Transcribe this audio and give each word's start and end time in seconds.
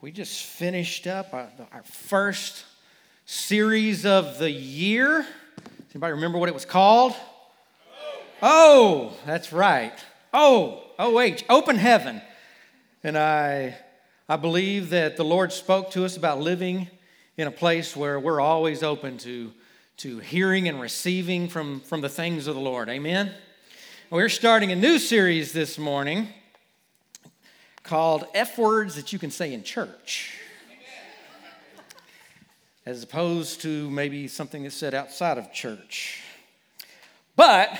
We 0.00 0.12
just 0.12 0.44
finished 0.44 1.08
up 1.08 1.34
our, 1.34 1.48
our, 1.72 1.82
first 1.82 2.64
series 3.26 4.06
of 4.06 4.38
the 4.38 4.48
year. 4.48 5.22
Does 5.22 5.86
Anybody 5.92 6.12
remember 6.12 6.38
what 6.38 6.48
it 6.48 6.54
was 6.54 6.64
called? 6.64 7.16
Oh, 8.40 9.12
that's 9.26 9.52
right. 9.52 9.92
Oh, 10.32 10.84
OH, 11.00 11.38
open 11.50 11.74
heaven. 11.74 12.22
And 13.02 13.18
I, 13.18 13.76
I 14.28 14.36
believe 14.36 14.90
that 14.90 15.16
the 15.16 15.24
Lord 15.24 15.52
spoke 15.52 15.90
to 15.90 16.04
us 16.04 16.16
about 16.16 16.38
living 16.38 16.86
in 17.36 17.48
a 17.48 17.52
place 17.52 17.96
where 17.96 18.20
we're 18.20 18.40
always 18.40 18.84
open 18.84 19.18
to, 19.18 19.52
to 19.96 20.20
hearing 20.20 20.68
and 20.68 20.80
receiving 20.80 21.48
from, 21.48 21.80
from 21.80 22.02
the 22.02 22.08
things 22.08 22.46
of 22.46 22.54
the 22.54 22.60
Lord. 22.60 22.88
Amen? 22.88 23.32
We're 24.10 24.28
starting 24.28 24.70
a 24.70 24.76
new 24.76 25.00
series 25.00 25.52
this 25.52 25.76
morning 25.76 26.28
called 27.88 28.26
F 28.34 28.58
words 28.58 28.96
that 28.96 29.14
you 29.14 29.18
can 29.18 29.30
say 29.30 29.54
in 29.54 29.62
church, 29.62 30.38
as 32.84 33.02
opposed 33.02 33.62
to 33.62 33.88
maybe 33.90 34.28
something 34.28 34.62
that's 34.62 34.76
said 34.76 34.92
outside 34.94 35.38
of 35.38 35.52
church. 35.52 36.22
But 37.34 37.70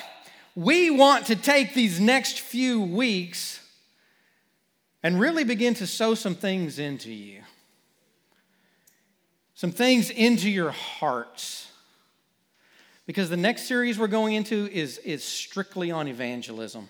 we 0.57 0.89
want 0.89 1.27
to 1.27 1.37
take 1.37 1.75
these 1.75 2.01
next 2.01 2.41
few 2.41 2.81
weeks 2.81 3.61
and 5.03 5.21
really 5.21 5.45
begin 5.45 5.75
to 5.75 5.87
sow 5.87 6.15
some 6.15 6.35
things 6.35 6.79
into 6.79 7.13
you, 7.13 7.43
some 9.55 9.73
things 9.73 10.09
into 10.09 10.49
your 10.49 10.71
hearts. 10.71 11.71
Because 13.07 13.29
the 13.29 13.37
next 13.37 13.63
series 13.63 13.99
we're 13.99 14.07
going 14.07 14.35
into 14.35 14.71
is, 14.73 14.99
is 14.99 15.23
strictly 15.23 15.91
on 15.91 16.09
evangelism. 16.09 16.89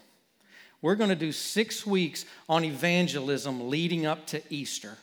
We're 0.80 0.94
going 0.94 1.10
to 1.10 1.16
do 1.16 1.32
six 1.32 1.86
weeks 1.86 2.24
on 2.48 2.64
evangelism 2.64 3.68
leading 3.68 4.06
up 4.06 4.26
to 4.28 4.42
Easter 4.48 4.96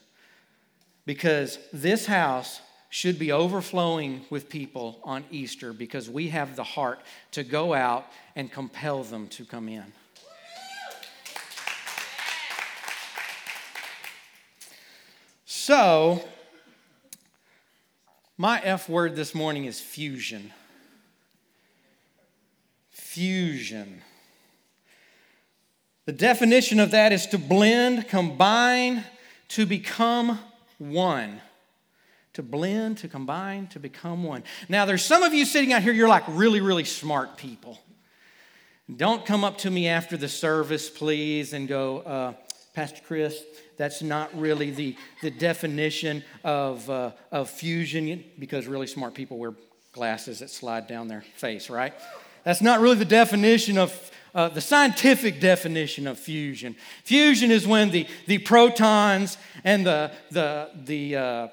because 1.05 1.59
this 1.73 2.05
house 2.05 2.61
should 2.89 3.19
be 3.19 3.31
overflowing 3.31 4.21
with 4.29 4.47
people 4.47 4.99
on 5.03 5.25
Easter 5.29 5.73
because 5.73 6.09
we 6.09 6.29
have 6.29 6.55
the 6.55 6.63
heart 6.63 7.01
to 7.31 7.43
go 7.43 7.73
out 7.73 8.07
and 8.37 8.49
compel 8.49 9.03
them 9.03 9.27
to 9.27 9.43
come 9.43 9.67
in. 9.67 9.83
So, 15.45 16.23
my 18.37 18.61
F 18.61 18.87
word 18.87 19.15
this 19.15 19.35
morning 19.35 19.65
is 19.65 19.81
fusion. 19.81 20.53
Fusion. 22.91 24.01
The 26.05 26.13
definition 26.13 26.79
of 26.79 26.91
that 26.91 27.11
is 27.11 27.25
to 27.27 27.37
blend, 27.37 28.07
combine, 28.07 29.03
to 29.49 29.65
become 29.65 30.39
one. 30.77 31.41
To 32.33 32.43
blend, 32.43 32.99
to 32.99 33.07
combine, 33.07 33.67
to 33.67 33.79
become 33.79 34.23
one. 34.23 34.43
Now, 34.69 34.85
there's 34.85 35.03
some 35.03 35.23
of 35.23 35.33
you 35.33 35.45
sitting 35.45 35.73
out 35.73 35.81
here, 35.81 35.93
you're 35.93 36.09
like 36.09 36.23
really, 36.27 36.61
really 36.61 36.83
smart 36.83 37.37
people. 37.37 37.79
Don't 38.95 39.25
come 39.25 39.43
up 39.43 39.57
to 39.59 39.71
me 39.71 39.87
after 39.87 40.15
the 40.15 40.29
service, 40.29 40.89
please, 40.91 41.53
and 41.53 41.67
go, 41.67 41.99
uh, 41.99 42.33
Pastor 42.75 43.01
Chris, 43.07 43.41
that's 43.77 44.03
not 44.03 44.37
really 44.37 44.69
the, 44.69 44.95
the 45.23 45.31
definition 45.31 46.23
of, 46.43 46.87
uh, 46.89 47.11
of 47.31 47.49
fusion, 47.49 48.23
because 48.37 48.67
really 48.67 48.85
smart 48.85 49.15
people 49.15 49.39
wear 49.39 49.55
glasses 49.91 50.39
that 50.39 50.51
slide 50.51 50.85
down 50.85 51.07
their 51.07 51.23
face, 51.35 51.69
right? 51.69 51.93
That's 52.43 52.61
not 52.61 52.79
really 52.79 52.97
the 52.97 53.05
definition 53.05 53.79
of 53.79 54.11
uh, 54.35 54.49
the 54.49 54.61
scientific 54.61 55.39
definition 55.39 56.05
of 56.05 56.19
fusion. 56.19 56.75
Fusion 57.05 57.49
is 57.49 57.65
when 57.65 57.89
the, 57.89 58.05
the 58.27 58.37
protons 58.39 59.37
and 59.63 59.85
the, 59.85 60.11
the, 60.29 60.69
the, 60.83 61.15
uh, 61.15 61.47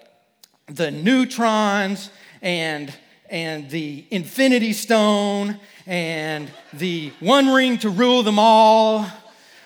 the 0.66 0.91
neutrons 0.91 2.11
and, 2.42 2.92
and 3.30 3.70
the 3.70 4.05
infinity 4.11 4.73
stone 4.73 5.58
and 5.86 6.51
the 6.73 7.12
one 7.20 7.46
ring 7.48 7.79
to 7.79 7.89
rule 7.89 8.24
them 8.24 8.39
all, 8.39 9.06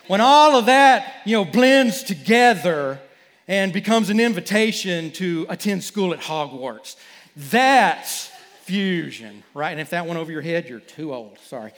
when 0.09 0.21
all 0.21 0.55
of 0.55 0.67
that 0.67 1.23
you 1.25 1.37
know, 1.37 1.45
blends 1.45 2.03
together 2.03 3.01
and 3.49 3.73
becomes 3.73 4.11
an 4.11 4.21
invitation 4.21 5.11
to 5.13 5.47
attend 5.49 5.83
school 5.83 6.13
at 6.13 6.21
Hogwarts, 6.21 6.97
that's 7.35 8.31
fusion, 8.63 9.43
right? 9.55 9.71
And 9.71 9.81
if 9.81 9.91
that 9.91 10.07
went 10.07 10.19
over 10.19 10.31
your 10.31 10.43
head, 10.43 10.69
you're 10.69 10.81
too 10.81 11.15
old. 11.15 11.39
Sorry. 11.39 11.73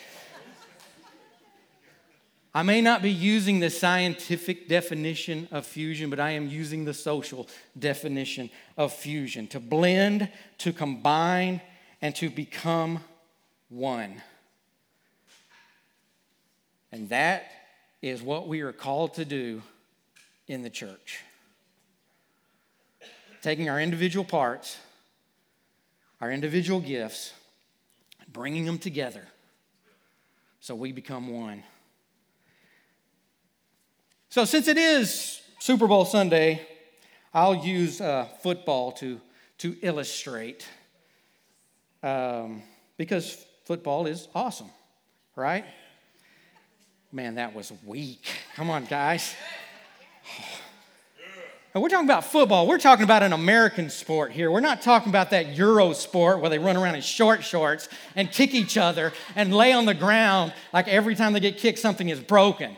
I 2.58 2.64
may 2.64 2.80
not 2.80 3.02
be 3.02 3.12
using 3.12 3.60
the 3.60 3.70
scientific 3.70 4.66
definition 4.66 5.46
of 5.52 5.64
fusion, 5.64 6.10
but 6.10 6.18
I 6.18 6.30
am 6.30 6.48
using 6.48 6.84
the 6.84 6.92
social 6.92 7.46
definition 7.78 8.50
of 8.76 8.92
fusion 8.92 9.46
to 9.48 9.60
blend, 9.60 10.28
to 10.58 10.72
combine, 10.72 11.60
and 12.02 12.16
to 12.16 12.28
become 12.28 12.98
one. 13.68 14.20
And 16.90 17.08
that 17.10 17.44
is 18.02 18.22
what 18.22 18.48
we 18.48 18.62
are 18.62 18.72
called 18.72 19.14
to 19.14 19.24
do 19.24 19.62
in 20.48 20.62
the 20.64 20.70
church. 20.70 21.20
Taking 23.40 23.68
our 23.68 23.80
individual 23.80 24.24
parts, 24.24 24.78
our 26.20 26.32
individual 26.32 26.80
gifts, 26.80 27.32
bringing 28.32 28.64
them 28.64 28.80
together 28.80 29.28
so 30.58 30.74
we 30.74 30.90
become 30.90 31.28
one. 31.28 31.62
So, 34.30 34.44
since 34.44 34.68
it 34.68 34.76
is 34.76 35.40
Super 35.58 35.86
Bowl 35.86 36.04
Sunday, 36.04 36.60
I'll 37.32 37.54
use 37.54 37.98
uh, 37.98 38.26
football 38.42 38.92
to, 38.92 39.22
to 39.56 39.74
illustrate 39.80 40.68
um, 42.02 42.62
because 42.98 43.42
football 43.64 44.06
is 44.06 44.28
awesome, 44.34 44.68
right? 45.34 45.64
Man, 47.10 47.36
that 47.36 47.54
was 47.54 47.72
weak. 47.86 48.22
Come 48.54 48.68
on, 48.70 48.84
guys. 48.84 49.34
And 51.74 51.82
we're 51.82 51.90
talking 51.90 52.06
about 52.06 52.24
football. 52.24 52.66
We're 52.66 52.78
talking 52.78 53.04
about 53.04 53.22
an 53.22 53.34
American 53.34 53.90
sport 53.90 54.32
here. 54.32 54.50
We're 54.50 54.60
not 54.60 54.80
talking 54.80 55.10
about 55.10 55.30
that 55.30 55.54
Euro 55.54 55.92
sport 55.92 56.40
where 56.40 56.48
they 56.48 56.58
run 56.58 56.78
around 56.78 56.94
in 56.94 57.02
short 57.02 57.44
shorts 57.44 57.90
and 58.16 58.32
kick 58.32 58.54
each 58.54 58.78
other 58.78 59.12
and 59.36 59.54
lay 59.54 59.72
on 59.72 59.84
the 59.84 59.92
ground 59.92 60.54
like 60.72 60.88
every 60.88 61.14
time 61.14 61.34
they 61.34 61.40
get 61.40 61.58
kicked, 61.58 61.78
something 61.78 62.08
is 62.08 62.20
broken 62.20 62.76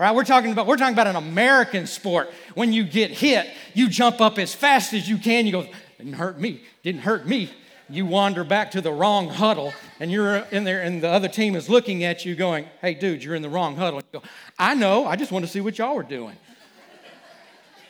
right? 0.00 0.14
We're 0.14 0.24
talking 0.24 0.50
about 0.50 0.66
we're 0.66 0.78
talking 0.78 0.94
about 0.94 1.06
an 1.06 1.16
American 1.16 1.86
sport. 1.86 2.32
When 2.54 2.72
you 2.72 2.84
get 2.84 3.10
hit, 3.10 3.46
you 3.74 3.88
jump 3.88 4.22
up 4.22 4.38
as 4.38 4.54
fast 4.54 4.94
as 4.94 5.06
you 5.06 5.18
can. 5.18 5.44
You 5.44 5.52
go, 5.52 5.66
didn't 5.98 6.14
hurt 6.14 6.40
me, 6.40 6.62
didn't 6.82 7.02
hurt 7.02 7.26
me. 7.26 7.50
You 7.90 8.06
wander 8.06 8.42
back 8.42 8.70
to 8.70 8.80
the 8.80 8.92
wrong 8.92 9.28
huddle, 9.28 9.74
and 9.98 10.10
you're 10.10 10.36
in 10.52 10.64
there, 10.64 10.80
and 10.80 11.02
the 11.02 11.08
other 11.08 11.28
team 11.28 11.54
is 11.54 11.68
looking 11.68 12.02
at 12.04 12.24
you, 12.24 12.34
going, 12.34 12.66
"Hey, 12.80 12.94
dude, 12.94 13.22
you're 13.22 13.34
in 13.34 13.42
the 13.42 13.50
wrong 13.50 13.76
huddle." 13.76 14.00
You 14.00 14.20
go, 14.20 14.26
I 14.58 14.74
know. 14.74 15.06
I 15.06 15.16
just 15.16 15.32
want 15.32 15.44
to 15.44 15.50
see 15.50 15.60
what 15.60 15.76
y'all 15.76 15.94
were 15.94 16.02
doing. 16.02 16.36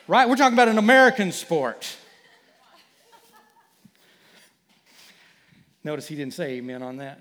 right? 0.07 0.27
We're 0.27 0.35
talking 0.35 0.55
about 0.55 0.67
an 0.67 0.79
American 0.79 1.31
sport. 1.31 1.95
Notice 5.83 6.07
he 6.07 6.15
didn't 6.15 6.33
say 6.33 6.57
amen 6.57 6.83
on 6.83 6.97
that 6.97 7.19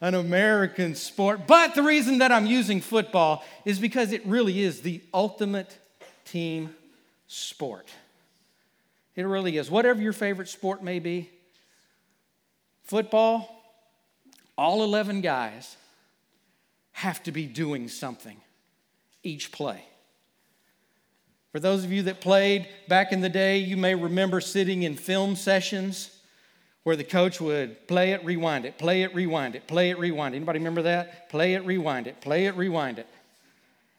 an 0.00 0.14
American 0.14 0.94
sport. 0.94 1.46
But 1.46 1.74
the 1.74 1.82
reason 1.82 2.18
that 2.18 2.32
I'm 2.32 2.46
using 2.46 2.80
football 2.80 3.44
is 3.64 3.78
because 3.78 4.12
it 4.12 4.24
really 4.26 4.60
is 4.60 4.80
the 4.80 5.02
ultimate 5.12 5.76
team 6.24 6.74
sport. 7.26 7.88
It 9.14 9.22
really 9.22 9.56
is. 9.56 9.70
Whatever 9.70 10.00
your 10.00 10.12
favorite 10.12 10.48
sport 10.48 10.82
may 10.82 10.98
be, 10.98 11.30
football, 12.84 13.62
all 14.56 14.82
11 14.82 15.20
guys 15.20 15.76
have 16.92 17.22
to 17.24 17.32
be 17.32 17.46
doing 17.46 17.88
something 17.88 18.36
each 19.22 19.52
play. 19.52 19.84
For 21.52 21.60
those 21.60 21.84
of 21.84 21.92
you 21.92 22.02
that 22.04 22.20
played 22.20 22.68
back 22.88 23.12
in 23.12 23.20
the 23.20 23.28
day, 23.28 23.58
you 23.58 23.76
may 23.76 23.94
remember 23.94 24.40
sitting 24.40 24.84
in 24.84 24.94
film 24.94 25.34
sessions 25.34 26.16
where 26.90 26.96
the 26.96 27.04
coach 27.04 27.40
would 27.40 27.86
play 27.86 28.10
it, 28.10 28.24
rewind 28.24 28.64
it, 28.64 28.76
play 28.76 29.02
it, 29.02 29.14
rewind 29.14 29.54
it, 29.54 29.68
play 29.68 29.90
it, 29.90 29.98
rewind 30.00 30.34
it. 30.34 30.38
Anybody 30.38 30.58
remember 30.58 30.82
that? 30.82 31.30
Play 31.30 31.54
it, 31.54 31.64
rewind 31.64 32.08
it, 32.08 32.20
play 32.20 32.46
it, 32.46 32.56
rewind 32.56 32.98
it. 32.98 33.06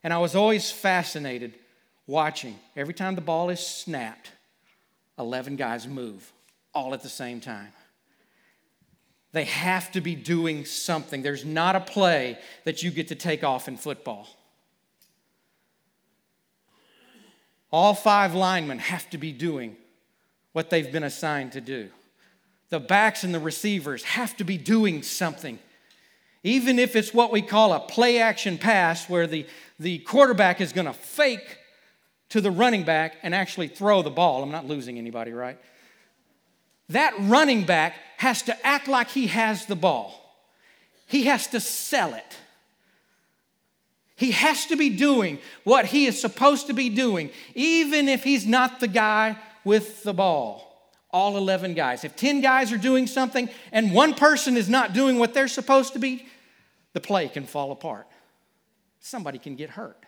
And 0.04 0.12
I 0.12 0.18
was 0.18 0.36
always 0.36 0.70
fascinated 0.72 1.54
watching 2.06 2.60
every 2.76 2.94
time 2.94 3.16
the 3.16 3.22
ball 3.22 3.50
is 3.50 3.66
snapped, 3.66 4.32
11 5.18 5.56
guys 5.56 5.88
move 5.88 6.34
all 6.74 6.94
at 6.94 7.02
the 7.02 7.08
same 7.08 7.40
time. 7.40 7.72
They 9.32 9.46
have 9.46 9.90
to 9.94 10.02
be 10.02 10.14
doing 10.14 10.66
something. 10.66 11.22
There's 11.22 11.46
not 11.46 11.78
a 11.78 11.80
play 11.80 12.40
that 12.66 12.84
you 12.84 12.92
get 12.92 13.08
to 13.08 13.16
take 13.16 13.42
off 13.42 13.70
in 13.70 13.78
football. 13.78 14.28
All 17.72 17.94
five 17.94 18.36
linemen 18.36 18.80
have 18.80 19.10
to 19.12 19.18
be 19.18 19.32
doing 19.32 19.78
what 20.52 20.70
they've 20.70 20.92
been 20.92 21.04
assigned 21.04 21.54
to 21.54 21.62
do 21.62 21.90
the 22.72 22.80
backs 22.80 23.24
and 23.24 23.36
the 23.36 23.40
receivers 23.40 24.04
have 24.04 24.36
to 24.38 24.44
be 24.44 24.58
doing 24.58 25.04
something. 25.04 25.60
Even 26.44 26.80
if 26.80 26.96
it's 26.96 27.14
what 27.14 27.32
we 27.32 27.44
call 27.44 27.74
a 27.74 27.80
play 27.80 28.18
action 28.18 28.58
pass, 28.58 29.08
where 29.08 29.28
the, 29.28 29.46
the 29.78 30.00
quarterback 30.00 30.60
is 30.60 30.74
going 30.74 30.88
to 30.88 30.94
fake 30.94 31.60
to 32.30 32.42
the 32.42 32.50
running 32.50 32.84
back 32.84 33.18
and 33.22 33.36
actually 33.36 33.68
throw 33.68 34.02
the 34.02 34.10
ball. 34.10 34.42
I'm 34.42 34.52
not 34.52 34.66
losing 34.66 34.98
anybody, 34.98 35.34
right? 35.34 35.60
That 36.90 37.14
running 37.20 37.66
back 37.66 37.96
has 38.18 38.42
to 38.44 38.66
act 38.66 38.88
like 38.88 39.10
he 39.10 39.28
has 39.28 39.66
the 39.66 39.76
ball. 39.76 40.18
He 41.08 41.26
has 41.26 41.48
to 41.48 41.60
sell 41.60 42.14
it. 42.14 42.38
He 44.16 44.32
has 44.32 44.68
to 44.68 44.78
be 44.78 44.90
doing 44.90 45.40
what 45.66 45.86
he 45.86 46.06
is 46.06 46.22
supposed 46.22 46.68
to 46.68 46.74
be 46.74 46.90
doing, 46.90 47.32
even 47.54 48.08
if 48.08 48.24
he's 48.24 48.46
not 48.46 48.80
the 48.80 48.88
guy 48.88 49.38
with 49.66 50.04
the 50.04 50.14
ball. 50.14 50.71
All 51.14 51.38
11 51.38 51.74
guys. 51.74 52.04
If 52.04 52.16
10 52.16 52.42
guys 52.42 52.72
are 52.72 52.78
doing 52.78 53.08
something 53.08 53.50
and 53.72 53.94
one 53.94 54.14
person 54.14 54.56
is 54.58 54.70
not 54.70 54.94
doing 54.94 55.20
what 55.20 55.34
they're 55.34 55.48
supposed 55.48 55.94
to 55.94 56.00
be, 56.00 56.26
the 56.94 57.02
play 57.02 57.28
can 57.28 57.46
fall 57.46 57.72
apart. 57.72 58.08
Somebody 59.00 59.40
can 59.40 59.56
get 59.56 59.72
hurt. 59.72 60.06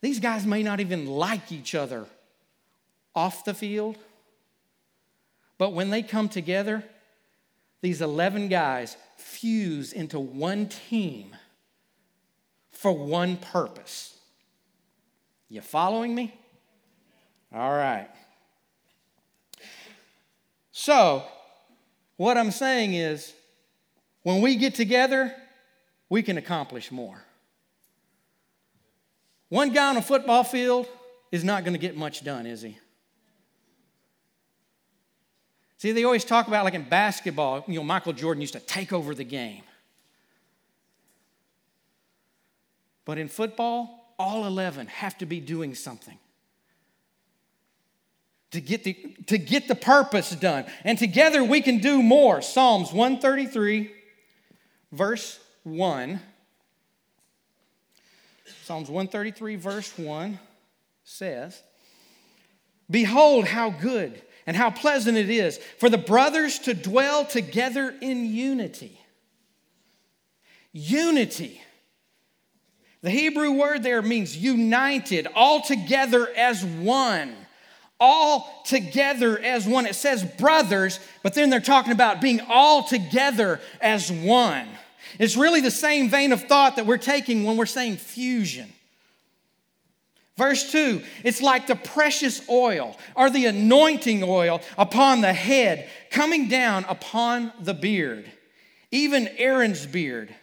These 0.00 0.20
guys 0.20 0.44
may 0.44 0.62
not 0.62 0.80
even 0.80 1.06
like 1.06 1.52
each 1.52 1.74
other 1.74 2.06
off 3.14 3.44
the 3.44 3.54
field, 3.54 3.96
but 5.58 5.72
when 5.72 5.90
they 5.90 6.02
come 6.02 6.28
together, 6.28 6.82
these 7.82 8.00
11 8.00 8.48
guys 8.48 8.96
fuse 9.16 9.92
into 9.92 10.18
one 10.18 10.68
team 10.68 11.36
for 12.70 12.92
one 12.92 13.36
purpose. 13.36 14.16
You 15.48 15.60
following 15.60 16.14
me? 16.14 16.34
All 17.54 17.72
right. 17.72 18.08
So, 20.70 21.22
what 22.16 22.38
I'm 22.38 22.50
saying 22.50 22.94
is, 22.94 23.32
when 24.22 24.40
we 24.40 24.56
get 24.56 24.74
together, 24.74 25.34
we 26.08 26.22
can 26.22 26.38
accomplish 26.38 26.90
more. 26.90 27.22
One 29.48 29.70
guy 29.70 29.90
on 29.90 29.98
a 29.98 30.02
football 30.02 30.44
field 30.44 30.86
is 31.30 31.44
not 31.44 31.64
going 31.64 31.74
to 31.74 31.78
get 31.78 31.96
much 31.96 32.24
done, 32.24 32.46
is 32.46 32.62
he? 32.62 32.78
See, 35.76 35.92
they 35.92 36.04
always 36.04 36.24
talk 36.24 36.48
about, 36.48 36.64
like 36.64 36.74
in 36.74 36.88
basketball, 36.88 37.64
you 37.66 37.74
know, 37.74 37.84
Michael 37.84 38.12
Jordan 38.12 38.40
used 38.40 38.54
to 38.54 38.60
take 38.60 38.92
over 38.92 39.14
the 39.14 39.24
game. 39.24 39.62
But 43.04 43.18
in 43.18 43.28
football, 43.28 44.14
all 44.18 44.46
11 44.46 44.86
have 44.86 45.18
to 45.18 45.26
be 45.26 45.40
doing 45.40 45.74
something 45.74 46.16
to 48.52 48.60
get 48.60 48.84
the, 48.84 48.94
to 49.26 49.38
get 49.38 49.66
the 49.66 49.74
purpose 49.74 50.30
done. 50.30 50.66
And 50.84 50.98
together 50.98 51.42
we 51.42 51.60
can 51.60 51.78
do 51.78 52.02
more. 52.02 52.42
Psalms 52.42 52.92
133, 52.92 53.90
verse 54.92 55.40
1. 55.64 56.20
Psalms 58.64 58.88
133, 58.88 59.56
verse 59.56 59.98
1 59.98 60.38
says, 61.02 61.62
Behold, 62.90 63.46
how 63.46 63.70
good 63.70 64.20
and 64.46 64.56
how 64.56 64.70
pleasant 64.70 65.16
it 65.16 65.30
is 65.30 65.58
for 65.78 65.88
the 65.88 65.98
brothers 65.98 66.58
to 66.60 66.74
dwell 66.74 67.24
together 67.24 67.94
in 68.00 68.26
unity. 68.26 69.00
Unity. 70.72 71.60
The 73.00 73.10
Hebrew 73.10 73.52
word 73.52 73.82
there 73.82 74.02
means 74.02 74.36
united, 74.36 75.26
all 75.34 75.62
together 75.62 76.28
as 76.36 76.64
one 76.64 77.34
all 78.02 78.62
together 78.64 79.38
as 79.38 79.64
one. 79.64 79.86
It 79.86 79.94
says 79.94 80.24
brothers, 80.24 80.98
but 81.22 81.34
then 81.34 81.50
they're 81.50 81.60
talking 81.60 81.92
about 81.92 82.20
being 82.20 82.40
all 82.48 82.82
together 82.82 83.60
as 83.80 84.10
one. 84.10 84.66
It's 85.20 85.36
really 85.36 85.60
the 85.60 85.70
same 85.70 86.10
vein 86.10 86.32
of 86.32 86.42
thought 86.42 86.76
that 86.76 86.86
we're 86.86 86.98
taking 86.98 87.44
when 87.44 87.56
we're 87.56 87.64
saying 87.64 87.98
fusion. 87.98 88.72
Verse 90.36 90.72
2 90.72 91.02
it's 91.22 91.40
like 91.40 91.68
the 91.68 91.76
precious 91.76 92.42
oil 92.48 92.98
or 93.14 93.30
the 93.30 93.46
anointing 93.46 94.24
oil 94.24 94.60
upon 94.76 95.20
the 95.20 95.32
head 95.32 95.88
coming 96.10 96.48
down 96.48 96.84
upon 96.88 97.52
the 97.60 97.74
beard, 97.74 98.30
even 98.90 99.28
Aaron's 99.38 99.86
beard 99.86 100.34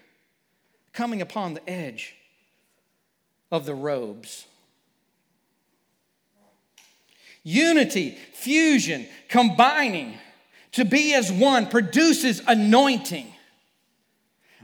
coming 0.93 1.21
upon 1.21 1.55
the 1.55 1.69
edge 1.69 2.15
of 3.51 3.65
the 3.65 3.75
robes. 3.75 4.45
Unity, 7.43 8.17
fusion, 8.33 9.07
combining 9.27 10.17
to 10.73 10.85
be 10.85 11.13
as 11.13 11.31
one 11.31 11.67
produces 11.67 12.41
anointing. 12.47 13.27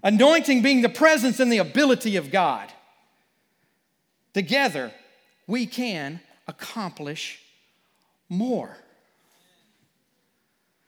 Anointing 0.04 0.62
being 0.62 0.82
the 0.82 0.90
presence 0.90 1.40
and 1.40 1.52
the 1.52 1.58
ability 1.58 2.16
of 2.16 2.32
God. 2.32 2.72
Together, 4.34 4.92
we 5.48 5.66
can 5.66 6.20
accomplish 6.48 7.42
more. 8.30 8.78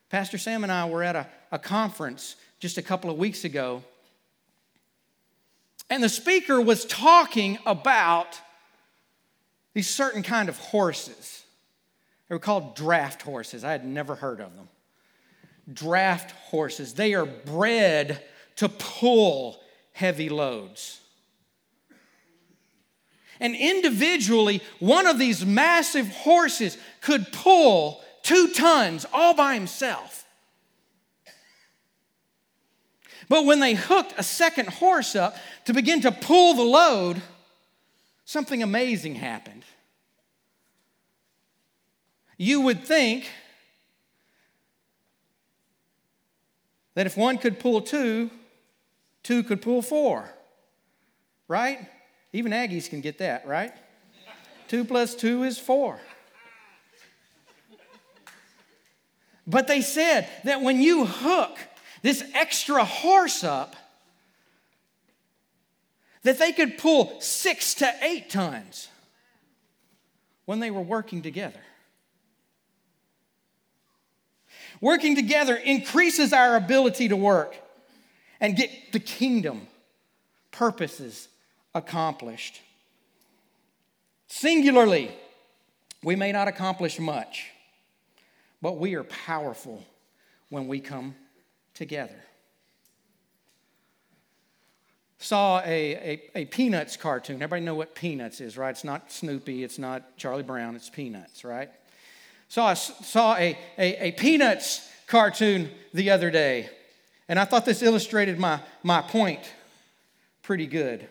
Pastor 0.09 0.37
Sam 0.37 0.63
and 0.63 0.71
I 0.71 0.85
were 0.87 1.03
at 1.03 1.15
a, 1.15 1.27
a 1.51 1.59
conference 1.59 2.35
just 2.59 2.77
a 2.77 2.81
couple 2.81 3.09
of 3.09 3.17
weeks 3.17 3.43
ago, 3.43 3.83
and 5.89 6.03
the 6.03 6.09
speaker 6.09 6.59
was 6.61 6.85
talking 6.85 7.57
about 7.65 8.39
these 9.73 9.89
certain 9.89 10.23
kind 10.23 10.49
of 10.49 10.57
horses. 10.57 11.43
They 12.27 12.35
were 12.35 12.39
called 12.39 12.75
draft 12.75 13.21
horses. 13.21 13.63
I 13.63 13.71
had 13.71 13.85
never 13.85 14.15
heard 14.15 14.41
of 14.41 14.55
them. 14.55 14.67
Draft 15.71 16.31
horses. 16.31 16.93
They 16.93 17.13
are 17.13 17.25
bred 17.25 18.23
to 18.57 18.69
pull 18.69 19.59
heavy 19.93 20.29
loads. 20.29 21.01
And 23.39 23.55
individually, 23.55 24.61
one 24.79 25.05
of 25.05 25.19
these 25.19 25.45
massive 25.45 26.07
horses 26.09 26.77
could 27.01 27.31
pull 27.31 28.01
two 28.23 28.49
tons 28.53 29.05
all 29.13 29.33
by 29.33 29.53
himself. 29.53 30.25
But 33.29 33.45
when 33.45 33.59
they 33.59 33.73
hooked 33.73 34.13
a 34.17 34.23
second 34.23 34.69
horse 34.69 35.15
up 35.15 35.35
to 35.65 35.73
begin 35.73 36.01
to 36.01 36.11
pull 36.11 36.53
the 36.53 36.63
load, 36.63 37.21
something 38.25 38.63
amazing 38.63 39.15
happened. 39.15 39.63
You 42.37 42.61
would 42.61 42.83
think 42.83 43.27
that 46.93 47.07
if 47.07 47.17
one 47.17 47.37
could 47.37 47.59
pull 47.59 47.81
two, 47.81 48.29
two 49.23 49.43
could 49.43 49.61
pull 49.61 49.81
four, 49.81 50.29
right? 51.47 51.79
Even 52.33 52.51
Aggies 52.51 52.89
can 52.89 53.01
get 53.01 53.17
that, 53.19 53.47
right? 53.47 53.73
two 54.67 54.83
plus 54.83 55.15
two 55.15 55.43
is 55.43 55.57
four. 55.57 55.99
But 59.47 59.67
they 59.67 59.81
said 59.81 60.27
that 60.43 60.61
when 60.61 60.81
you 60.81 61.05
hook 61.05 61.57
this 62.01 62.23
extra 62.33 62.83
horse 62.83 63.43
up, 63.43 63.75
that 66.23 66.37
they 66.37 66.51
could 66.51 66.77
pull 66.77 67.21
six 67.21 67.73
to 67.75 67.89
eight 68.01 68.29
tons 68.29 68.89
when 70.45 70.59
they 70.59 70.69
were 70.69 70.81
working 70.81 71.21
together. 71.21 71.61
Working 74.81 75.15
together 75.15 75.55
increases 75.55 76.33
our 76.33 76.55
ability 76.55 77.07
to 77.09 77.15
work 77.15 77.55
and 78.39 78.55
get 78.55 78.91
the 78.91 78.99
kingdom 78.99 79.67
purposes 80.51 81.27
accomplished. 81.73 82.61
Singularly, 84.27 85.11
we 86.03 86.15
may 86.15 86.31
not 86.31 86.47
accomplish 86.47 86.99
much, 86.99 87.51
but 88.61 88.77
we 88.77 88.95
are 88.95 89.03
powerful 89.03 89.83
when 90.49 90.67
we 90.67 90.79
come 90.79 91.15
together. 91.73 92.23
Saw 95.19 95.61
a, 95.61 95.65
a, 95.65 96.21
a, 96.35 96.45
Peanuts 96.45 96.95
cartoon. 96.95 97.37
Everybody 97.37 97.65
know 97.65 97.73
what 97.73 97.95
Peanuts 97.95 98.39
is, 98.39 98.55
right? 98.55 98.69
It's 98.69 98.83
not 98.83 99.11
Snoopy, 99.11 99.63
it's 99.63 99.79
not 99.79 100.15
Charlie 100.17 100.43
Brown, 100.43 100.75
it's 100.75 100.91
Peanuts, 100.91 101.43
right? 101.43 101.71
So 102.47 102.63
I 102.63 102.75
saw 102.75 103.35
a, 103.35 103.57
a, 103.77 104.07
a 104.07 104.11
Peanuts 104.13 104.87
cartoon 105.05 105.69
the 105.93 106.11
other 106.11 106.31
day, 106.31 106.69
and 107.27 107.37
I 107.37 107.45
thought 107.45 107.65
this 107.65 107.81
illustrated 107.81 108.39
my, 108.39 108.59
my 108.83 109.01
point 109.01 109.41
pretty 110.43 110.65
good. 110.65 111.07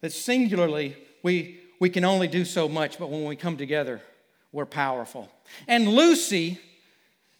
That 0.00 0.12
singularly, 0.12 0.96
we, 1.22 1.60
we 1.80 1.90
can 1.90 2.04
only 2.04 2.28
do 2.28 2.44
so 2.44 2.68
much, 2.68 2.98
but 2.98 3.08
when 3.08 3.24
we 3.24 3.36
come 3.36 3.56
together, 3.56 4.00
we're 4.52 4.66
powerful. 4.66 5.30
And 5.68 5.88
Lucy 5.88 6.58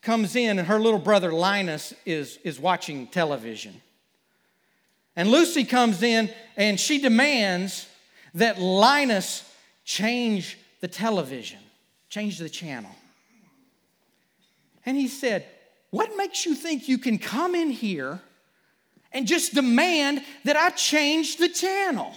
comes 0.00 0.36
in, 0.36 0.58
and 0.58 0.68
her 0.68 0.78
little 0.78 0.98
brother 0.98 1.32
Linus 1.32 1.92
is, 2.06 2.38
is 2.44 2.60
watching 2.60 3.08
television. 3.08 3.80
And 5.16 5.28
Lucy 5.28 5.64
comes 5.64 6.02
in, 6.02 6.30
and 6.56 6.78
she 6.78 7.00
demands 7.00 7.88
that 8.34 8.60
Linus 8.60 9.48
change 9.84 10.58
the 10.80 10.88
television, 10.88 11.58
change 12.08 12.38
the 12.38 12.48
channel. 12.48 12.90
And 14.86 14.96
he 14.96 15.08
said, 15.08 15.46
What 15.90 16.16
makes 16.16 16.44
you 16.46 16.54
think 16.54 16.88
you 16.88 16.98
can 16.98 17.18
come 17.18 17.54
in 17.54 17.70
here 17.70 18.20
and 19.12 19.26
just 19.26 19.54
demand 19.54 20.22
that 20.44 20.56
I 20.56 20.70
change 20.70 21.36
the 21.36 21.48
channel? 21.48 22.12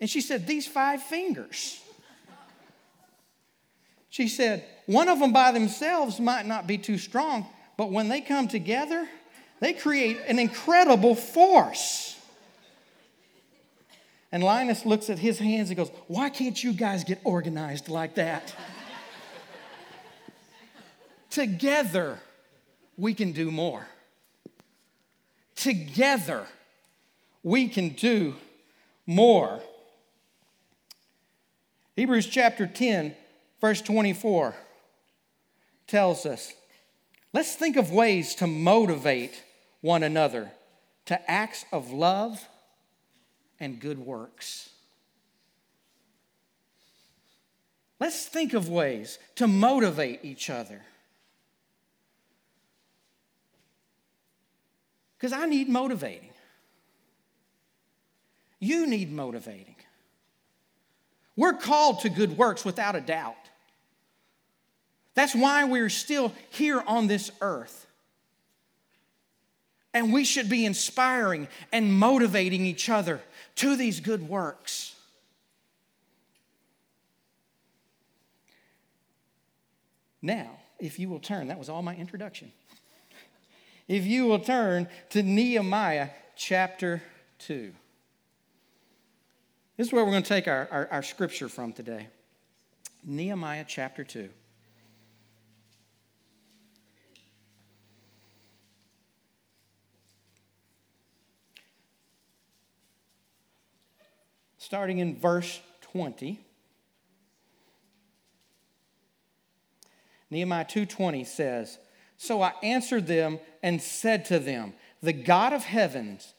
And 0.00 0.08
she 0.08 0.20
said, 0.20 0.46
These 0.46 0.66
five 0.66 1.02
fingers. 1.02 1.80
She 4.08 4.28
said, 4.28 4.64
One 4.86 5.08
of 5.08 5.20
them 5.20 5.32
by 5.32 5.52
themselves 5.52 6.18
might 6.18 6.46
not 6.46 6.66
be 6.66 6.78
too 6.78 6.98
strong, 6.98 7.46
but 7.76 7.90
when 7.90 8.08
they 8.08 8.20
come 8.20 8.48
together, 8.48 9.08
they 9.60 9.72
create 9.74 10.18
an 10.26 10.38
incredible 10.38 11.14
force. 11.14 12.16
And 14.32 14.42
Linus 14.44 14.86
looks 14.86 15.10
at 15.10 15.18
his 15.18 15.38
hands 15.38 15.70
and 15.70 15.76
goes, 15.76 15.90
Why 16.06 16.30
can't 16.30 16.62
you 16.62 16.72
guys 16.72 17.04
get 17.04 17.20
organized 17.24 17.88
like 17.88 18.14
that? 18.14 18.54
Together, 21.30 22.18
we 22.96 23.14
can 23.14 23.32
do 23.32 23.50
more. 23.50 23.86
Together, 25.54 26.44
we 27.42 27.68
can 27.68 27.90
do 27.90 28.34
more. 29.06 29.60
Hebrews 31.96 32.26
chapter 32.26 32.66
10, 32.66 33.14
verse 33.60 33.80
24 33.80 34.54
tells 35.86 36.26
us 36.26 36.52
let's 37.32 37.54
think 37.54 37.76
of 37.76 37.90
ways 37.90 38.34
to 38.36 38.46
motivate 38.46 39.44
one 39.80 40.02
another 40.02 40.50
to 41.06 41.30
acts 41.30 41.64
of 41.72 41.90
love 41.90 42.46
and 43.58 43.80
good 43.80 43.98
works. 43.98 44.70
Let's 47.98 48.24
think 48.26 48.54
of 48.54 48.68
ways 48.68 49.18
to 49.34 49.46
motivate 49.46 50.20
each 50.24 50.48
other. 50.48 50.82
Because 55.20 55.34
I 55.34 55.44
need 55.44 55.68
motivating. 55.68 56.30
You 58.58 58.86
need 58.86 59.12
motivating. 59.12 59.76
We're 61.36 61.52
called 61.52 62.00
to 62.00 62.08
good 62.08 62.38
works 62.38 62.64
without 62.64 62.96
a 62.96 63.02
doubt. 63.02 63.36
That's 65.14 65.34
why 65.34 65.64
we're 65.64 65.90
still 65.90 66.32
here 66.48 66.82
on 66.86 67.06
this 67.06 67.30
earth. 67.42 67.86
And 69.92 70.12
we 70.12 70.24
should 70.24 70.48
be 70.48 70.64
inspiring 70.64 71.48
and 71.70 71.92
motivating 71.92 72.64
each 72.64 72.88
other 72.88 73.20
to 73.56 73.76
these 73.76 74.00
good 74.00 74.26
works. 74.26 74.94
Now, 80.22 80.50
if 80.78 80.98
you 80.98 81.10
will 81.10 81.18
turn, 81.18 81.48
that 81.48 81.58
was 81.58 81.68
all 81.68 81.82
my 81.82 81.96
introduction. 81.96 82.52
If 83.90 84.06
you 84.06 84.26
will 84.26 84.38
turn 84.38 84.86
to 85.08 85.20
Nehemiah 85.20 86.10
chapter 86.36 87.02
2. 87.40 87.72
This 89.76 89.88
is 89.88 89.92
where 89.92 90.04
we're 90.04 90.12
going 90.12 90.22
to 90.22 90.28
take 90.28 90.46
our, 90.46 90.68
our, 90.70 90.88
our 90.92 91.02
scripture 91.02 91.48
from 91.48 91.72
today. 91.72 92.06
Nehemiah 93.04 93.64
chapter 93.66 94.04
2. 94.04 94.28
starting 104.58 104.98
in 104.98 105.18
verse 105.18 105.60
20. 105.80 106.38
Nehemiah 110.30 110.64
2:20 110.64 111.26
says, 111.26 111.76
"So 112.22 112.42
I 112.42 112.52
answered 112.62 113.06
them 113.06 113.40
and 113.62 113.80
said 113.80 114.26
to 114.26 114.38
them, 114.38 114.74
the 115.02 115.14
God 115.14 115.54
of 115.54 115.64
heavens, 115.64 116.34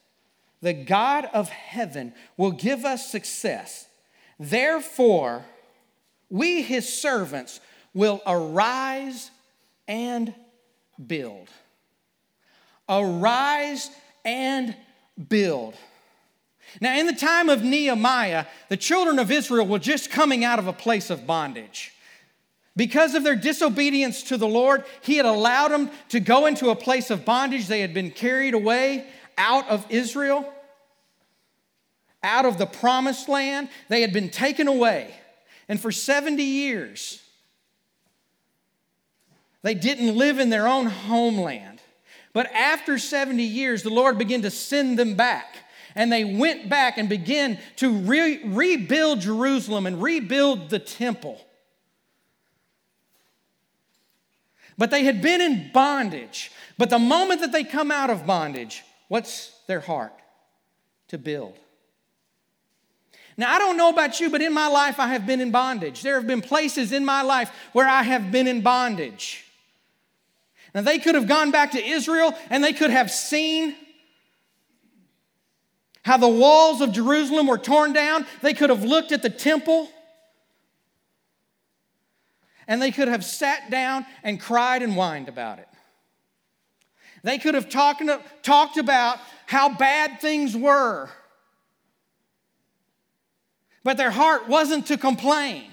the 0.60 0.72
God 0.72 1.24
of 1.32 1.48
heaven 1.48 2.14
will 2.36 2.52
give 2.52 2.84
us 2.84 3.10
success. 3.10 3.88
Therefore, 4.38 5.44
we 6.30 6.62
his 6.62 6.88
servants 6.88 7.58
will 7.94 8.22
arise 8.24 9.32
and 9.88 10.32
build. 11.04 11.48
Arise 12.88 13.90
and 14.24 14.76
build." 15.28 15.74
Now, 16.80 16.96
in 16.96 17.06
the 17.06 17.12
time 17.12 17.48
of 17.48 17.64
Nehemiah, 17.64 18.46
the 18.68 18.76
children 18.76 19.18
of 19.18 19.32
Israel 19.32 19.66
were 19.66 19.80
just 19.80 20.10
coming 20.10 20.44
out 20.44 20.60
of 20.60 20.68
a 20.68 20.72
place 20.72 21.10
of 21.10 21.26
bondage. 21.26 21.91
Because 22.74 23.14
of 23.14 23.22
their 23.22 23.36
disobedience 23.36 24.22
to 24.24 24.36
the 24.36 24.48
Lord, 24.48 24.84
He 25.02 25.16
had 25.16 25.26
allowed 25.26 25.68
them 25.68 25.90
to 26.08 26.20
go 26.20 26.46
into 26.46 26.70
a 26.70 26.76
place 26.76 27.10
of 27.10 27.24
bondage. 27.24 27.66
They 27.66 27.80
had 27.80 27.92
been 27.92 28.10
carried 28.10 28.54
away 28.54 29.06
out 29.36 29.68
of 29.68 29.84
Israel, 29.90 30.50
out 32.22 32.46
of 32.46 32.58
the 32.58 32.66
promised 32.66 33.28
land. 33.28 33.68
They 33.88 34.00
had 34.00 34.12
been 34.12 34.30
taken 34.30 34.68
away. 34.68 35.14
And 35.68 35.80
for 35.80 35.92
70 35.92 36.42
years, 36.42 37.22
they 39.62 39.74
didn't 39.74 40.16
live 40.16 40.38
in 40.38 40.50
their 40.50 40.66
own 40.66 40.86
homeland. 40.86 41.80
But 42.32 42.50
after 42.52 42.98
70 42.98 43.42
years, 43.42 43.82
the 43.82 43.90
Lord 43.90 44.16
began 44.16 44.42
to 44.42 44.50
send 44.50 44.98
them 44.98 45.14
back 45.14 45.56
and 45.94 46.10
they 46.10 46.24
went 46.24 46.68
back 46.68 46.98
and 46.98 47.08
began 47.08 47.58
to 47.76 47.90
re- 47.90 48.40
rebuild 48.44 49.20
Jerusalem 49.20 49.86
and 49.86 50.02
rebuild 50.02 50.70
the 50.70 50.78
temple. 50.78 51.40
But 54.82 54.90
they 54.90 55.04
had 55.04 55.22
been 55.22 55.40
in 55.40 55.70
bondage. 55.72 56.50
But 56.76 56.90
the 56.90 56.98
moment 56.98 57.40
that 57.42 57.52
they 57.52 57.62
come 57.62 57.92
out 57.92 58.10
of 58.10 58.26
bondage, 58.26 58.82
what's 59.06 59.52
their 59.68 59.78
heart? 59.78 60.12
To 61.10 61.18
build. 61.18 61.56
Now, 63.36 63.54
I 63.54 63.60
don't 63.60 63.76
know 63.76 63.90
about 63.90 64.18
you, 64.18 64.28
but 64.28 64.42
in 64.42 64.52
my 64.52 64.66
life, 64.66 64.98
I 64.98 65.06
have 65.06 65.24
been 65.24 65.40
in 65.40 65.52
bondage. 65.52 66.02
There 66.02 66.16
have 66.16 66.26
been 66.26 66.42
places 66.42 66.90
in 66.90 67.04
my 67.04 67.22
life 67.22 67.52
where 67.72 67.88
I 67.88 68.02
have 68.02 68.32
been 68.32 68.48
in 68.48 68.60
bondage. 68.60 69.44
Now, 70.74 70.80
they 70.80 70.98
could 70.98 71.14
have 71.14 71.28
gone 71.28 71.52
back 71.52 71.70
to 71.70 71.80
Israel 71.80 72.36
and 72.50 72.64
they 72.64 72.72
could 72.72 72.90
have 72.90 73.08
seen 73.08 73.76
how 76.04 76.16
the 76.16 76.26
walls 76.26 76.80
of 76.80 76.90
Jerusalem 76.90 77.46
were 77.46 77.56
torn 77.56 77.92
down. 77.92 78.26
They 78.40 78.52
could 78.52 78.70
have 78.70 78.82
looked 78.82 79.12
at 79.12 79.22
the 79.22 79.30
temple 79.30 79.88
and 82.72 82.80
they 82.80 82.90
could 82.90 83.08
have 83.08 83.22
sat 83.22 83.70
down 83.70 84.06
and 84.22 84.40
cried 84.40 84.82
and 84.82 84.94
whined 84.94 85.28
about 85.28 85.58
it. 85.58 85.68
They 87.22 87.36
could 87.36 87.54
have 87.54 87.68
talked, 87.68 88.02
talked 88.42 88.78
about 88.78 89.18
how 89.44 89.74
bad 89.74 90.22
things 90.22 90.56
were, 90.56 91.10
but 93.84 93.98
their 93.98 94.10
heart 94.10 94.48
wasn't 94.48 94.86
to 94.86 94.96
complain. 94.96 95.64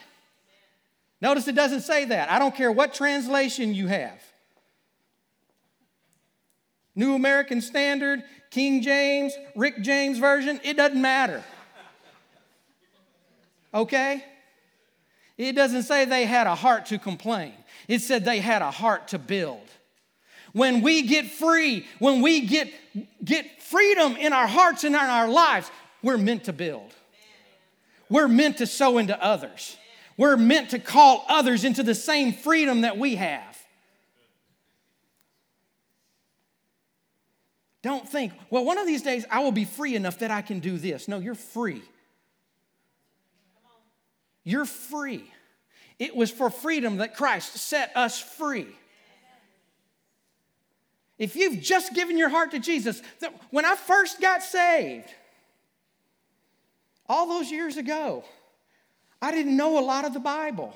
Notice 1.21 1.47
it 1.47 1.55
doesn't 1.55 1.83
say 1.83 2.03
that. 2.03 2.29
I 2.29 2.37
don't 2.37 2.53
care 2.53 2.69
what 2.69 2.93
translation 2.93 3.73
you 3.73 3.87
have. 3.87 4.21
New 6.95 7.15
American 7.15 7.61
Standard, 7.61 8.23
King 8.51 8.81
James, 8.81 9.31
Rick 9.55 9.83
James 9.83 10.19
Version, 10.19 10.59
it 10.65 10.75
doesn't 10.75 11.01
matter. 11.01 11.45
Okay? 13.73 14.21
It 15.39 15.53
doesn't 15.53 15.83
say 15.83 16.03
they 16.03 16.25
had 16.25 16.47
a 16.47 16.53
heart 16.53 16.87
to 16.87 16.99
complain, 16.99 17.53
it 17.87 18.01
said 18.01 18.25
they 18.25 18.41
had 18.41 18.61
a 18.61 18.69
heart 18.69 19.07
to 19.09 19.17
build. 19.17 19.67
When 20.51 20.81
we 20.81 21.03
get 21.03 21.27
free, 21.27 21.85
when 21.99 22.21
we 22.21 22.41
get, 22.41 22.73
get 23.23 23.61
freedom 23.61 24.17
in 24.17 24.33
our 24.33 24.47
hearts 24.47 24.83
and 24.83 24.95
in 24.95 25.01
our 25.01 25.29
lives, 25.29 25.71
we're 26.01 26.17
meant 26.17 26.45
to 26.45 26.53
build. 26.53 26.93
We're 28.09 28.27
meant 28.27 28.57
to 28.57 28.65
sow 28.65 28.97
into 28.97 29.21
others. 29.23 29.77
We're 30.17 30.37
meant 30.37 30.71
to 30.71 30.79
call 30.79 31.23
others 31.29 31.63
into 31.63 31.83
the 31.83 31.95
same 31.95 32.33
freedom 32.33 32.81
that 32.81 32.97
we 32.97 33.15
have. 33.15 33.57
Don't 37.83 38.09
think, 38.09 38.33
well, 38.49 38.65
one 38.65 38.79
of 38.79 38.87
these 38.87 39.03
days 39.03 39.23
I 39.29 39.39
will 39.39 39.51
be 39.53 39.65
free 39.65 39.95
enough 39.95 40.19
that 40.19 40.31
I 40.31 40.41
can 40.41 40.59
do 40.59 40.77
this. 40.77 41.07
No, 41.07 41.19
you're 41.19 41.35
free. 41.35 41.83
You're 44.49 44.65
free. 44.65 45.31
It 45.99 46.15
was 46.15 46.31
for 46.31 46.49
freedom 46.49 46.97
that 46.97 47.15
Christ 47.15 47.55
set 47.55 47.91
us 47.95 48.19
free. 48.19 48.65
If 51.19 51.35
you've 51.35 51.61
just 51.61 51.93
given 51.93 52.17
your 52.17 52.29
heart 52.29 52.49
to 52.51 52.59
Jesus, 52.59 53.03
when 53.51 53.63
I 53.63 53.75
first 53.75 54.19
got 54.19 54.41
saved, 54.41 55.09
all 57.07 57.27
those 57.27 57.51
years 57.51 57.77
ago, 57.77 58.23
I 59.21 59.31
didn't 59.31 59.55
know 59.55 59.77
a 59.77 59.85
lot 59.85 60.05
of 60.05 60.15
the 60.15 60.19
Bible. 60.19 60.75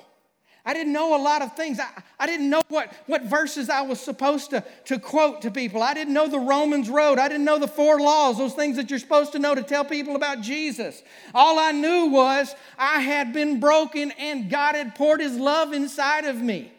I 0.66 0.72
didn't 0.72 0.94
know 0.94 1.14
a 1.14 1.20
lot 1.20 1.42
of 1.42 1.54
things. 1.56 1.78
I, 1.78 1.88
I 2.18 2.26
didn't 2.26 2.48
know 2.48 2.62
what, 2.68 2.90
what 3.06 3.24
verses 3.24 3.68
I 3.68 3.82
was 3.82 4.00
supposed 4.00 4.50
to, 4.50 4.64
to 4.86 4.98
quote 4.98 5.42
to 5.42 5.50
people. 5.50 5.82
I 5.82 5.92
didn't 5.92 6.14
know 6.14 6.26
the 6.26 6.38
Romans 6.38 6.88
Road. 6.88 7.18
I 7.18 7.28
didn't 7.28 7.44
know 7.44 7.58
the 7.58 7.68
four 7.68 8.00
laws, 8.00 8.38
those 8.38 8.54
things 8.54 8.76
that 8.76 8.88
you're 8.88 8.98
supposed 8.98 9.32
to 9.32 9.38
know 9.38 9.54
to 9.54 9.62
tell 9.62 9.84
people 9.84 10.16
about 10.16 10.40
Jesus. 10.40 11.02
All 11.34 11.58
I 11.58 11.72
knew 11.72 12.06
was 12.06 12.54
I 12.78 13.00
had 13.00 13.34
been 13.34 13.60
broken 13.60 14.10
and 14.12 14.48
God 14.48 14.74
had 14.74 14.94
poured 14.94 15.20
his 15.20 15.36
love 15.36 15.74
inside 15.74 16.24
of 16.24 16.36
me. 16.36 16.54
Amen. 16.56 16.72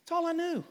That's 0.00 0.12
all 0.12 0.26
I 0.26 0.32
knew. 0.32 0.64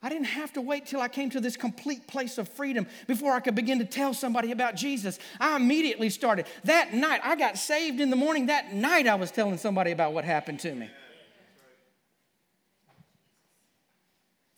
I 0.00 0.08
didn't 0.08 0.26
have 0.26 0.52
to 0.52 0.60
wait 0.60 0.86
till 0.86 1.00
I 1.00 1.08
came 1.08 1.30
to 1.30 1.40
this 1.40 1.56
complete 1.56 2.06
place 2.06 2.38
of 2.38 2.48
freedom 2.48 2.86
before 3.08 3.32
I 3.32 3.40
could 3.40 3.56
begin 3.56 3.80
to 3.80 3.84
tell 3.84 4.14
somebody 4.14 4.52
about 4.52 4.76
Jesus. 4.76 5.18
I 5.40 5.56
immediately 5.56 6.08
started. 6.08 6.46
That 6.64 6.94
night, 6.94 7.20
I 7.24 7.34
got 7.34 7.58
saved 7.58 8.00
in 8.00 8.10
the 8.10 8.16
morning. 8.16 8.46
That 8.46 8.72
night, 8.72 9.08
I 9.08 9.16
was 9.16 9.32
telling 9.32 9.58
somebody 9.58 9.90
about 9.90 10.12
what 10.12 10.24
happened 10.24 10.60
to 10.60 10.72
me. 10.72 10.88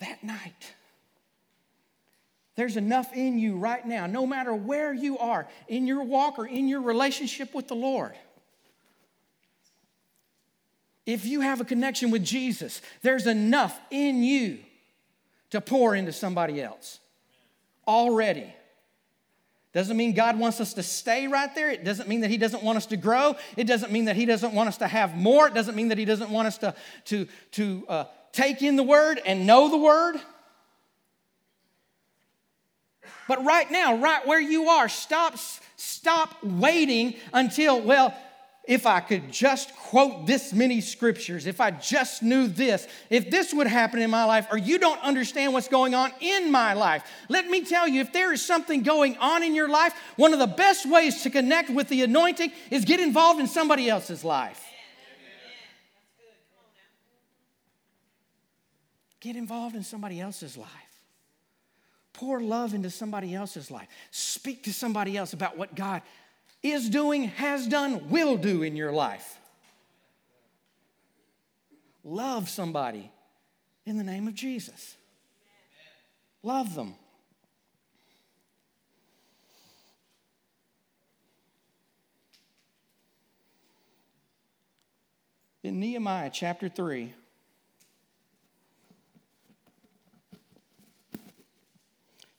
That 0.00 0.22
night. 0.22 0.74
There's 2.56 2.76
enough 2.76 3.14
in 3.14 3.38
you 3.38 3.56
right 3.56 3.86
now, 3.86 4.04
no 4.04 4.26
matter 4.26 4.54
where 4.54 4.92
you 4.92 5.16
are 5.16 5.48
in 5.68 5.86
your 5.86 6.02
walk 6.04 6.38
or 6.38 6.46
in 6.46 6.68
your 6.68 6.82
relationship 6.82 7.54
with 7.54 7.68
the 7.68 7.74
Lord. 7.74 8.12
If 11.06 11.24
you 11.24 11.40
have 11.40 11.62
a 11.62 11.64
connection 11.64 12.10
with 12.10 12.22
Jesus, 12.22 12.82
there's 13.00 13.26
enough 13.26 13.80
in 13.90 14.22
you 14.22 14.58
to 15.50 15.60
pour 15.60 15.94
into 15.94 16.12
somebody 16.12 16.62
else 16.62 17.00
already. 17.86 18.54
Doesn't 19.72 19.96
mean 19.96 20.14
God 20.14 20.38
wants 20.38 20.60
us 20.60 20.74
to 20.74 20.82
stay 20.82 21.28
right 21.28 21.54
there. 21.54 21.70
It 21.70 21.84
doesn't 21.84 22.08
mean 22.08 22.22
that 22.22 22.30
He 22.30 22.38
doesn't 22.38 22.62
want 22.62 22.76
us 22.76 22.86
to 22.86 22.96
grow. 22.96 23.36
It 23.56 23.64
doesn't 23.64 23.92
mean 23.92 24.06
that 24.06 24.16
He 24.16 24.26
doesn't 24.26 24.52
want 24.52 24.68
us 24.68 24.78
to 24.78 24.88
have 24.88 25.16
more. 25.16 25.46
It 25.46 25.54
doesn't 25.54 25.76
mean 25.76 25.88
that 25.88 25.98
He 25.98 26.04
doesn't 26.04 26.30
want 26.30 26.48
us 26.48 26.58
to, 26.58 26.74
to, 27.06 27.28
to 27.52 27.84
uh, 27.88 28.04
take 28.32 28.62
in 28.62 28.74
the 28.74 28.82
Word 28.82 29.20
and 29.24 29.46
know 29.46 29.70
the 29.70 29.78
Word. 29.78 30.16
But 33.28 33.44
right 33.44 33.70
now, 33.70 33.96
right 33.96 34.26
where 34.26 34.40
you 34.40 34.70
are, 34.70 34.88
stop, 34.88 35.36
stop 35.76 36.42
waiting 36.42 37.14
until, 37.32 37.80
well, 37.80 38.12
if 38.70 38.86
I 38.86 39.00
could 39.00 39.32
just 39.32 39.74
quote 39.74 40.28
this 40.28 40.52
many 40.52 40.80
scriptures, 40.80 41.48
if 41.48 41.60
I 41.60 41.72
just 41.72 42.22
knew 42.22 42.46
this, 42.46 42.86
if 43.10 43.28
this 43.28 43.52
would 43.52 43.66
happen 43.66 44.00
in 44.00 44.10
my 44.10 44.24
life, 44.24 44.46
or 44.48 44.58
you 44.58 44.78
don't 44.78 45.02
understand 45.02 45.52
what's 45.52 45.66
going 45.66 45.92
on 45.92 46.12
in 46.20 46.52
my 46.52 46.74
life, 46.74 47.02
let 47.28 47.48
me 47.48 47.64
tell 47.64 47.88
you 47.88 48.00
if 48.00 48.12
there 48.12 48.32
is 48.32 48.40
something 48.40 48.84
going 48.84 49.18
on 49.18 49.42
in 49.42 49.56
your 49.56 49.68
life, 49.68 49.92
one 50.14 50.32
of 50.32 50.38
the 50.38 50.46
best 50.46 50.88
ways 50.88 51.24
to 51.24 51.30
connect 51.30 51.68
with 51.68 51.88
the 51.88 52.02
anointing 52.02 52.52
is 52.70 52.84
get 52.84 53.00
involved 53.00 53.40
in 53.40 53.48
somebody 53.48 53.90
else's 53.90 54.22
life. 54.22 54.64
Get 59.18 59.34
involved 59.34 59.74
in 59.74 59.82
somebody 59.82 60.20
else's 60.20 60.56
life. 60.56 60.68
Pour 62.12 62.40
love 62.40 62.72
into 62.72 62.90
somebody 62.90 63.34
else's 63.34 63.68
life. 63.68 63.88
Speak 64.12 64.62
to 64.64 64.72
somebody 64.72 65.16
else 65.16 65.32
about 65.32 65.58
what 65.58 65.74
God 65.74 66.02
is 66.62 66.90
doing, 66.90 67.24
has 67.24 67.66
done, 67.66 68.10
will 68.10 68.36
do 68.36 68.62
in 68.62 68.76
your 68.76 68.92
life. 68.92 69.38
Love 72.04 72.48
somebody 72.48 73.10
in 73.86 73.96
the 73.96 74.04
name 74.04 74.28
of 74.28 74.34
Jesus. 74.34 74.96
Love 76.42 76.74
them. 76.74 76.94
In 85.62 85.78
Nehemiah 85.78 86.30
chapter 86.32 86.70
3, 86.70 87.12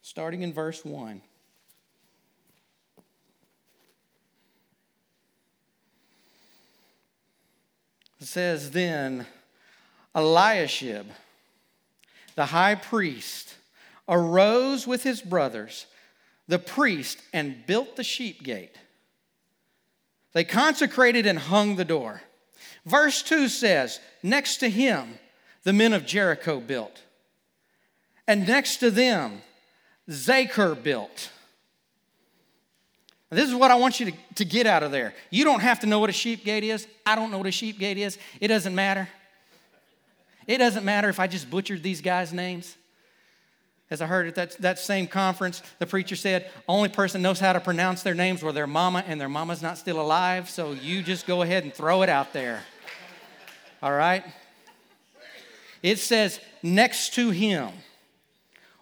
starting 0.02 0.42
in 0.42 0.52
verse 0.52 0.84
1. 0.84 1.22
It 8.22 8.28
says, 8.28 8.72
Then 8.72 9.26
Eliashib, 10.14 11.08
the 12.36 12.46
high 12.46 12.76
priest, 12.76 13.56
arose 14.08 14.86
with 14.86 15.02
his 15.04 15.22
brothers, 15.22 15.88
the 16.48 16.60
priest, 16.60 17.20
and 17.34 17.66
built 17.66 17.96
the 17.96 18.04
sheep 18.04 18.44
gate. 18.44 18.76
They 20.34 20.44
consecrated 20.44 21.26
and 21.26 21.40
hung 21.40 21.76
the 21.76 21.86
door. 21.86 22.22
Verse 22.86 23.24
2 23.24 23.50
says, 23.50 24.00
Next 24.22 24.58
to 24.58 24.70
him, 24.70 25.20
the 25.64 25.74
men 25.74 25.92
of 25.92 26.06
Jericho 26.06 26.60
built. 26.60 27.02
And 28.28 28.48
next 28.48 28.78
to 28.78 28.92
them, 28.92 29.42
Zaccur 30.10 30.82
built. 30.82 31.32
This 33.32 33.48
is 33.48 33.56
what 33.56 33.72
I 33.72 33.76
want 33.76 34.00
you 34.02 34.12
to, 34.12 34.18
to 34.36 34.46
get 34.46 34.68
out 34.68 34.84
of 34.84 34.92
there. 34.92 35.14
You 35.30 35.46
don't 35.46 35.62
have 35.62 35.80
to 35.80 35.88
know 35.88 36.00
what 36.00 36.10
a 36.10 36.14
sheep 36.14 36.44
gate 36.44 36.66
is. 36.66 36.86
I 37.06 37.16
don't 37.16 37.32
know 37.32 37.38
what 37.38 37.48
a 37.48 37.52
sheep 37.52 37.80
gate 37.80 37.98
is. 37.98 38.18
It 38.42 38.50
doesn't 38.50 38.76
matter. 38.76 39.08
It 40.48 40.58
doesn't 40.58 40.84
matter 40.84 41.08
if 41.08 41.18
I 41.18 41.28
just 41.28 41.50
butchered 41.50 41.82
these 41.82 42.02
guys' 42.02 42.34
names. 42.34 42.76
As 43.90 44.02
I 44.02 44.06
heard 44.06 44.28
at 44.28 44.36
that, 44.36 44.58
that 44.62 44.80
same 44.80 45.08
conference, 45.08 45.62
the 45.80 45.86
preacher 45.86 46.18
said, 46.18 46.50
only 46.68 46.90
person 46.90 47.22
knows 47.22 47.40
how 47.40 47.54
to 47.54 47.62
pronounce 47.62 48.04
their 48.04 48.14
names 48.14 48.44
were 48.44 48.52
their 48.52 48.68
mama, 48.68 49.04
and 49.08 49.20
their 49.20 49.30
mama's 49.30 49.62
not 49.62 49.78
still 49.78 50.02
alive, 50.02 50.50
so 50.50 50.74
you 50.74 51.02
just 51.02 51.26
go 51.26 51.42
ahead 51.42 51.64
and 51.64 51.74
throw 51.74 52.02
it 52.02 52.10
out 52.10 52.34
there. 52.34 52.64
All 53.82 53.94
right? 53.94 54.24
It 55.82 56.00
says, 56.00 56.40
next 56.62 57.14
to 57.16 57.30
him, 57.30 57.70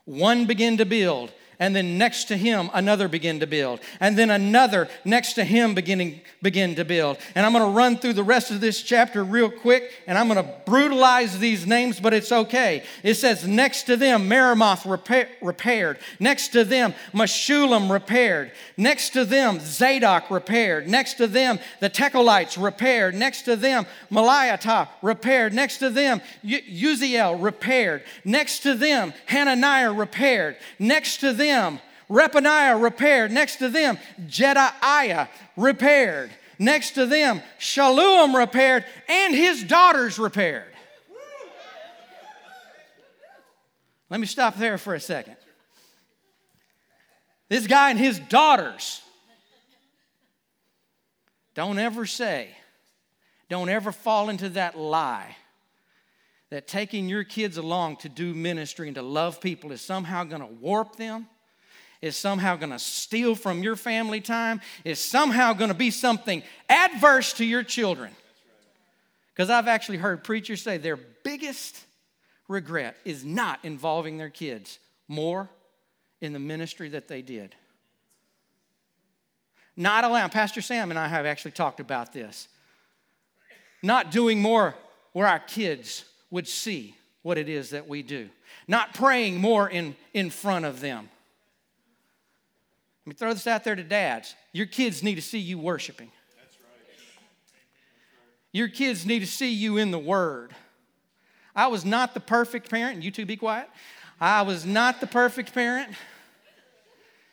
one 0.06 0.46
began 0.46 0.78
to 0.78 0.86
build, 0.86 1.32
and 1.60 1.76
then 1.76 1.98
next 1.98 2.26
to 2.26 2.38
him 2.38 2.70
another 2.74 3.10
begin 3.10 3.42
to 3.42 3.48
build. 3.48 3.82
And 4.00 4.18
then 4.18 4.30
another 4.30 4.88
next 5.04 5.34
to 5.34 5.44
him 5.44 5.76
beginning 5.76 6.22
begin 6.42 6.76
to 6.76 6.86
build. 6.86 7.18
And 7.36 7.46
i'm 7.46 7.52
going 7.52 7.66
to 7.66 7.78
run 7.78 7.98
through 7.98 8.14
the 8.14 8.24
rest 8.24 8.50
of 8.50 8.62
this 8.62 8.82
chapter 8.82 9.24
real 9.24 9.52
quick 9.52 9.92
and 10.08 10.18
i'm 10.18 10.30
going 10.30 10.44
to 10.44 10.52
brutalize 10.66 11.38
these 11.40 11.68
names 11.68 12.00
but 12.00 12.14
it's 12.14 12.32
okay. 12.32 12.84
It 13.04 13.16
says 13.16 13.46
next 13.46 13.84
to 13.84 13.98
them 13.98 14.30
Meremoth 14.30 14.86
repaired. 15.42 16.00
Next 16.20 16.50
to 16.50 16.64
them 16.64 16.94
Meshullam 17.14 17.92
repaired. 17.92 18.52
Next 18.78 19.10
to 19.12 19.26
them 19.26 19.60
Zadok 19.60 20.32
repaired. 20.32 20.88
Next 20.88 21.16
to 21.16 21.28
them 21.28 21.60
the 21.82 21.90
Tekelites 21.90 22.62
repaired. 22.62 23.16
Next 23.16 23.42
to 23.44 23.58
them 23.58 23.86
Maliatah 24.10 24.88
repaired. 25.02 25.54
Next 25.54 25.80
to 25.80 25.90
them 25.90 26.22
Uzziel 26.46 27.44
repaired. 27.44 28.04
Next 28.24 28.60
to 28.60 28.76
them 28.76 29.14
Hananiah 29.26 29.92
repaired. 29.92 30.56
Next 30.80 31.18
to 31.18 31.34
them 31.34 31.49
them, 31.50 31.80
Repaniah 32.10 32.82
repaired. 32.82 33.32
Next 33.32 33.58
to 33.58 33.70
them, 33.70 33.98
Jedaiah 34.28 35.30
repaired. 35.56 36.32
Next 36.58 36.92
to 36.92 37.06
them, 37.06 37.42
Shallum 37.60 38.36
repaired, 38.36 38.86
and 39.08 39.34
his 39.34 39.64
daughters 39.64 40.20
repaired. 40.20 40.74
Let 44.10 44.20
me 44.20 44.26
stop 44.26 44.58
there 44.58 44.78
for 44.78 44.96
a 44.96 45.00
second. 45.00 45.38
This 47.48 47.68
guy 47.68 47.92
and 47.92 48.00
his 48.00 48.20
daughters. 48.20 49.02
Don't 51.56 51.80
ever 51.80 52.06
say, 52.06 52.50
don't 53.50 53.70
ever 53.70 53.92
fall 53.92 54.30
into 54.30 54.50
that 54.50 54.78
lie 54.78 55.36
that 56.50 56.68
taking 56.68 57.08
your 57.08 57.24
kids 57.24 57.58
along 57.58 57.98
to 57.98 58.10
do 58.10 58.34
ministry 58.34 58.88
and 58.88 58.96
to 58.96 59.02
love 59.02 59.40
people 59.42 59.72
is 59.72 59.82
somehow 59.82 60.24
going 60.24 60.42
to 60.42 60.48
warp 60.48 60.96
them 60.96 61.28
is 62.02 62.16
somehow 62.16 62.56
going 62.56 62.72
to 62.72 62.80
steal 62.80 63.36
from 63.36 63.62
your 63.62 63.76
family 63.76 64.22
time, 64.22 64.62
is 64.86 65.00
somehow 65.00 65.54
going 65.54 65.70
to 65.70 65.76
be 65.76 65.92
something 65.92 66.44
adverse 66.70 67.34
to 67.34 67.46
your 67.46 67.64
children. 67.64 68.12
Because 69.34 69.50
I've 69.50 69.68
actually 69.68 69.98
heard 69.98 70.24
preachers 70.24 70.62
say 70.62 70.78
their 70.78 71.00
biggest 71.24 71.80
regret 72.48 72.96
is 73.06 73.24
not 73.24 73.60
involving 73.64 74.18
their 74.18 74.30
kids 74.30 74.80
more 75.08 75.50
in 76.22 76.34
the 76.34 76.40
ministry 76.40 76.90
that 76.90 77.08
they 77.08 77.22
did. 77.22 77.56
Not 79.76 80.04
allowing, 80.04 80.30
Pastor 80.30 80.62
Sam 80.62 80.90
and 80.90 81.00
I 81.00 81.08
have 81.08 81.26
actually 81.26 81.52
talked 81.52 81.80
about 81.80 82.12
this. 82.12 82.50
Not 83.82 84.12
doing 84.12 84.42
more 84.42 84.76
where 85.14 85.28
our 85.28 85.40
kids 85.40 86.04
would 86.32 86.48
see 86.48 86.96
what 87.22 87.38
it 87.38 87.48
is 87.48 87.70
that 87.70 87.88
we 87.88 88.04
do. 88.04 88.30
Not 88.68 88.94
praying 88.94 89.40
more 89.40 89.70
in, 89.70 89.96
in 90.14 90.30
front 90.30 90.66
of 90.66 90.82
them. 90.82 91.10
Me 93.10 93.16
throw 93.16 93.34
this 93.34 93.48
out 93.48 93.64
there 93.64 93.76
to 93.76 93.84
dads. 93.84 94.36
Your 94.54 94.68
kids 94.68 95.02
need 95.02 95.16
to 95.16 95.22
see 95.24 95.40
you 95.40 95.58
worshiping. 95.58 96.12
That's 96.38 96.58
right. 96.62 97.60
Your 98.52 98.68
kids 98.68 99.04
need 99.04 99.22
to 99.22 99.26
see 99.26 99.52
you 99.52 99.78
in 99.78 99.90
the 99.90 99.98
Word. 99.98 100.54
I 101.56 101.70
was 101.70 101.84
not 101.84 102.14
the 102.14 102.20
perfect 102.20 102.70
parent. 102.70 103.02
You 103.02 103.10
two 103.10 103.26
be 103.26 103.36
quiet. 103.36 103.68
I 104.22 104.44
was 104.44 104.64
not 104.64 105.02
the 105.02 105.08
perfect 105.08 105.56
parent. 105.56 105.90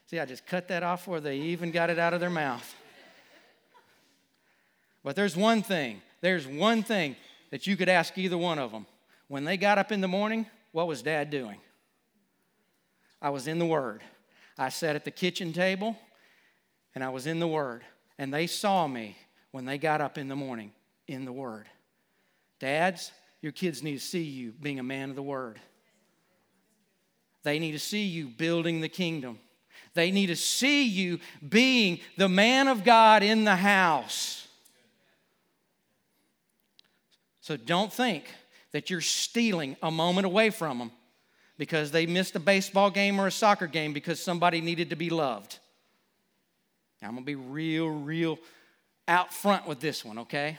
See, 0.06 0.18
I 0.18 0.24
just 0.24 0.46
cut 0.46 0.68
that 0.68 0.82
off 0.82 1.00
before 1.00 1.20
they 1.20 1.36
even 1.36 1.72
got 1.72 1.90
it 1.90 1.98
out 1.98 2.14
of 2.14 2.20
their 2.20 2.30
mouth. 2.30 2.74
But 5.04 5.14
there's 5.14 5.36
one 5.36 5.62
thing, 5.62 6.00
there's 6.22 6.46
one 6.46 6.84
thing 6.84 7.16
that 7.50 7.66
you 7.66 7.76
could 7.76 7.90
ask 7.90 8.16
either 8.16 8.38
one 8.38 8.58
of 8.58 8.72
them. 8.72 8.86
When 9.28 9.44
they 9.44 9.58
got 9.58 9.76
up 9.76 9.92
in 9.92 10.00
the 10.00 10.08
morning, 10.08 10.46
what 10.72 10.86
was 10.86 11.02
dad 11.02 11.28
doing? 11.28 11.58
I 13.20 13.28
was 13.28 13.46
in 13.46 13.58
the 13.58 13.66
Word. 13.66 14.00
I 14.58 14.68
sat 14.70 14.96
at 14.96 15.04
the 15.04 15.10
kitchen 15.10 15.52
table 15.52 15.96
and 16.94 17.04
I 17.04 17.10
was 17.10 17.26
in 17.26 17.40
the 17.40 17.48
Word. 17.48 17.84
And 18.18 18.32
they 18.32 18.46
saw 18.46 18.86
me 18.86 19.16
when 19.50 19.64
they 19.64 19.78
got 19.78 20.00
up 20.00 20.16
in 20.16 20.28
the 20.28 20.36
morning 20.36 20.72
in 21.06 21.24
the 21.24 21.32
Word. 21.32 21.68
Dads, 22.58 23.12
your 23.42 23.52
kids 23.52 23.82
need 23.82 23.98
to 23.98 24.04
see 24.04 24.22
you 24.22 24.52
being 24.52 24.78
a 24.78 24.82
man 24.82 25.10
of 25.10 25.16
the 25.16 25.22
Word. 25.22 25.60
They 27.42 27.58
need 27.58 27.72
to 27.72 27.78
see 27.78 28.04
you 28.04 28.28
building 28.28 28.80
the 28.80 28.88
kingdom. 28.88 29.38
They 29.94 30.10
need 30.10 30.26
to 30.28 30.36
see 30.36 30.84
you 30.84 31.20
being 31.46 32.00
the 32.16 32.28
man 32.28 32.66
of 32.66 32.82
God 32.82 33.22
in 33.22 33.44
the 33.44 33.56
house. 33.56 34.48
So 37.40 37.56
don't 37.56 37.92
think 37.92 38.24
that 38.72 38.90
you're 38.90 39.00
stealing 39.00 39.76
a 39.82 39.90
moment 39.90 40.26
away 40.26 40.50
from 40.50 40.78
them 40.78 40.90
because 41.58 41.90
they 41.90 42.06
missed 42.06 42.36
a 42.36 42.40
baseball 42.40 42.90
game 42.90 43.20
or 43.20 43.26
a 43.26 43.32
soccer 43.32 43.66
game 43.66 43.92
because 43.92 44.20
somebody 44.20 44.60
needed 44.60 44.90
to 44.90 44.96
be 44.96 45.10
loved. 45.10 45.58
Now, 47.00 47.08
I'm 47.08 47.14
going 47.14 47.24
to 47.24 47.26
be 47.26 47.34
real, 47.34 47.88
real 47.88 48.38
out 49.08 49.32
front 49.32 49.66
with 49.66 49.80
this 49.80 50.04
one, 50.04 50.18
okay? 50.20 50.58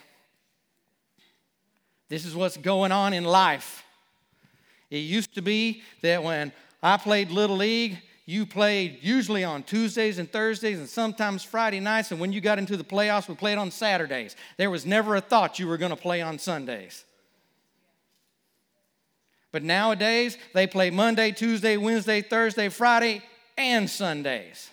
This 2.09 2.25
is 2.25 2.35
what's 2.35 2.57
going 2.57 2.91
on 2.91 3.13
in 3.13 3.23
life. 3.23 3.83
It 4.89 4.99
used 4.99 5.35
to 5.35 5.41
be 5.41 5.83
that 6.01 6.23
when 6.23 6.51
I 6.81 6.97
played 6.97 7.29
Little 7.29 7.57
League, 7.57 7.97
you 8.25 8.45
played 8.45 8.99
usually 9.01 9.43
on 9.43 9.63
Tuesdays 9.63 10.19
and 10.19 10.31
Thursdays 10.31 10.79
and 10.79 10.87
sometimes 10.87 11.43
Friday 11.43 11.79
nights. 11.79 12.11
And 12.11 12.19
when 12.19 12.33
you 12.33 12.41
got 12.41 12.59
into 12.59 12.77
the 12.77 12.83
playoffs, 12.83 13.27
we 13.27 13.35
played 13.35 13.57
on 13.57 13.71
Saturdays. 13.71 14.35
There 14.57 14.69
was 14.69 14.85
never 14.85 15.15
a 15.15 15.21
thought 15.21 15.59
you 15.59 15.67
were 15.67 15.77
going 15.77 15.91
to 15.91 15.95
play 15.95 16.21
on 16.21 16.37
Sundays. 16.37 17.05
But 19.51 19.63
nowadays, 19.63 20.37
they 20.53 20.67
play 20.67 20.89
Monday, 20.89 21.31
Tuesday, 21.31 21.77
Wednesday, 21.77 22.21
Thursday, 22.21 22.69
Friday, 22.69 23.21
and 23.57 23.89
Sundays. 23.89 24.69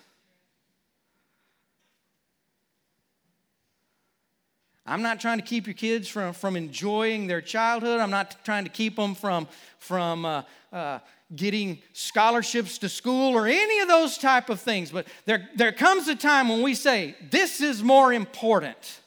I'm 4.87 5.01
not 5.01 5.19
trying 5.19 5.39
to 5.39 5.45
keep 5.45 5.67
your 5.67 5.75
kids 5.75 6.09
from, 6.09 6.35
from 6.35 6.57
enjoying 6.57 7.27
their 7.27 7.41
childhood. 7.41 8.01
I'm 8.01 8.11
not 8.11 8.45
trying 8.45 8.65
to 8.65 8.71
keep 8.71 8.97
them 8.97 9.15
from, 9.15 9.49
from 9.79 10.27
uh, 10.27 10.43
uh, 10.73 10.99
getting 11.35 11.79
scholarships 11.95 12.77
to 12.79 12.91
school 12.91 13.35
or 13.35 13.47
any 13.47 13.81
of 13.81 13.89
those 13.89 14.19
type 14.19 14.51
of 14.51 14.61
things. 14.61 14.91
But 14.91 15.07
there, 15.25 15.49
there 15.57 15.73
comes 15.73 16.09
a 16.09 16.15
time 16.15 16.51
when 16.51 16.61
we 16.61 16.75
say, 16.75 17.15
this 17.31 17.63
is 17.63 17.83
more 17.83 18.13
important. 18.13 19.01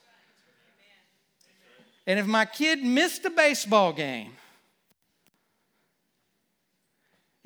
And 2.07 2.17
if 2.17 2.25
my 2.25 2.45
kid 2.45 2.83
missed 2.83 3.25
a 3.25 3.29
baseball 3.29 3.93
game, 3.93 4.31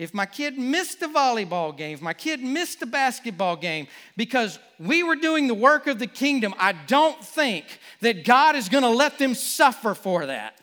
if 0.01 0.15
my 0.15 0.25
kid 0.25 0.57
missed 0.57 0.99
a 1.03 1.07
volleyball 1.07 1.77
game, 1.77 1.93
if 1.93 2.01
my 2.01 2.13
kid 2.13 2.41
missed 2.41 2.81
a 2.81 2.87
basketball 2.87 3.55
game, 3.55 3.85
because 4.17 4.57
we 4.79 5.03
were 5.03 5.15
doing 5.15 5.45
the 5.45 5.53
work 5.53 5.85
of 5.85 5.99
the 5.99 6.07
kingdom, 6.07 6.55
I 6.57 6.71
don't 6.71 7.23
think 7.23 7.65
that 7.99 8.25
God 8.25 8.55
is 8.55 8.67
going 8.67 8.81
to 8.81 8.89
let 8.89 9.19
them 9.19 9.35
suffer 9.35 9.93
for 9.93 10.25
that. 10.25 10.59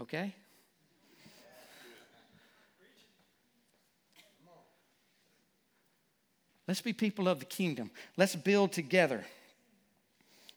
Okay? 0.00 0.34
Let's 6.66 6.80
be 6.80 6.94
people 6.94 7.28
of 7.28 7.38
the 7.38 7.44
kingdom. 7.44 7.90
Let's 8.16 8.34
build 8.34 8.72
together. 8.72 9.26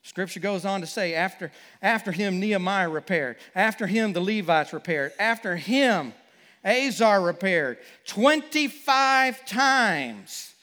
Scripture 0.08 0.40
goes 0.40 0.64
on 0.64 0.80
to 0.80 0.88
say, 0.88 1.16
after, 1.16 1.52
after 1.82 2.14
him, 2.14 2.40
Nehemiah 2.40 2.88
repaired. 2.88 3.36
After 3.54 3.86
him, 3.86 4.14
the 4.14 4.22
Levites 4.22 4.72
repaired. 4.72 5.12
After 5.20 5.58
him, 5.58 6.14
Azar 6.64 7.22
repaired. 7.22 7.78
25 8.06 9.46
times. 9.46 10.54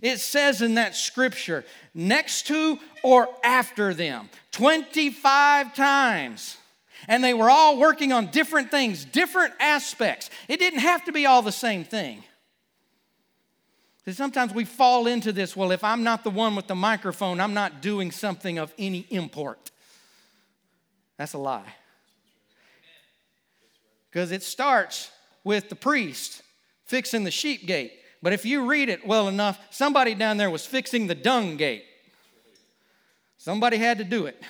It 0.00 0.20
says 0.20 0.62
in 0.62 0.76
that 0.76 0.96
scripture, 0.96 1.66
next 1.94 2.46
to 2.46 2.78
or 3.02 3.28
after 3.44 3.92
them. 3.92 4.30
25 4.52 5.74
times. 5.74 6.56
And 7.06 7.22
they 7.22 7.34
were 7.34 7.50
all 7.50 7.76
working 7.76 8.10
on 8.10 8.28
different 8.28 8.70
things, 8.70 9.04
different 9.04 9.52
aspects. 9.60 10.30
It 10.48 10.58
didn't 10.58 10.80
have 10.80 11.04
to 11.04 11.12
be 11.12 11.26
all 11.26 11.42
the 11.42 11.52
same 11.52 11.84
thing. 11.84 12.24
Sometimes 14.12 14.52
we 14.52 14.66
fall 14.66 15.06
into 15.06 15.32
this 15.32 15.56
well, 15.56 15.72
if 15.72 15.82
I'm 15.82 16.02
not 16.02 16.24
the 16.24 16.30
one 16.30 16.54
with 16.54 16.66
the 16.66 16.74
microphone, 16.74 17.40
I'm 17.40 17.54
not 17.54 17.80
doing 17.80 18.10
something 18.10 18.58
of 18.58 18.72
any 18.78 19.06
import. 19.10 19.70
That's 21.16 21.32
a 21.32 21.38
lie. 21.38 21.74
Because 24.10 24.30
it 24.30 24.42
starts 24.42 25.10
with 25.42 25.68
the 25.70 25.74
priest 25.74 26.42
fixing 26.84 27.24
the 27.24 27.30
sheep 27.30 27.66
gate. 27.66 27.92
But 28.22 28.32
if 28.32 28.44
you 28.44 28.66
read 28.66 28.88
it 28.88 29.06
well 29.06 29.28
enough, 29.28 29.58
somebody 29.70 30.14
down 30.14 30.36
there 30.36 30.50
was 30.50 30.66
fixing 30.66 31.06
the 31.06 31.14
dung 31.14 31.56
gate. 31.56 31.84
Somebody 33.38 33.78
had 33.78 33.98
to 33.98 34.04
do 34.04 34.26
it. 34.26 34.42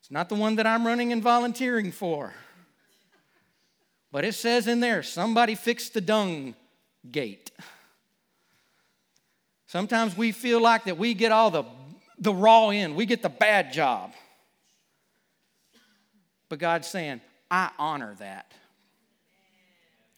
It's 0.00 0.10
not 0.10 0.28
the 0.30 0.34
one 0.34 0.56
that 0.56 0.66
I'm 0.66 0.86
running 0.86 1.12
and 1.12 1.22
volunteering 1.22 1.92
for. 1.92 2.32
But 4.10 4.24
it 4.24 4.34
says 4.34 4.66
in 4.66 4.80
there, 4.80 5.02
somebody 5.02 5.54
fixed 5.54 5.92
the 5.92 6.00
dung 6.00 6.54
gate. 7.10 7.50
Sometimes 9.66 10.16
we 10.16 10.32
feel 10.32 10.60
like 10.60 10.84
that 10.84 10.96
we 10.96 11.14
get 11.14 11.32
all 11.32 11.50
the, 11.50 11.64
the 12.18 12.32
raw 12.32 12.70
end, 12.70 12.96
we 12.96 13.06
get 13.06 13.22
the 13.22 13.28
bad 13.28 13.72
job. 13.72 14.12
But 16.48 16.58
God's 16.58 16.88
saying, 16.88 17.20
I 17.50 17.70
honor 17.78 18.14
that. 18.18 18.52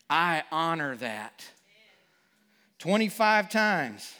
I 0.08 0.44
honor 0.50 0.96
that. 0.96 1.44
25 2.78 3.50
times. 3.50 4.14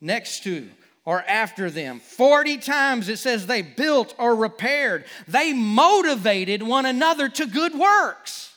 Next 0.00 0.44
to 0.44 0.68
or 1.04 1.22
after 1.22 1.70
them. 1.70 2.00
40 2.00 2.58
times 2.58 3.08
it 3.08 3.18
says 3.18 3.46
they 3.46 3.62
built 3.62 4.14
or 4.18 4.34
repaired. 4.34 5.06
They 5.26 5.54
motivated 5.54 6.62
one 6.62 6.84
another 6.84 7.28
to 7.30 7.46
good 7.46 7.74
works. 7.74 8.52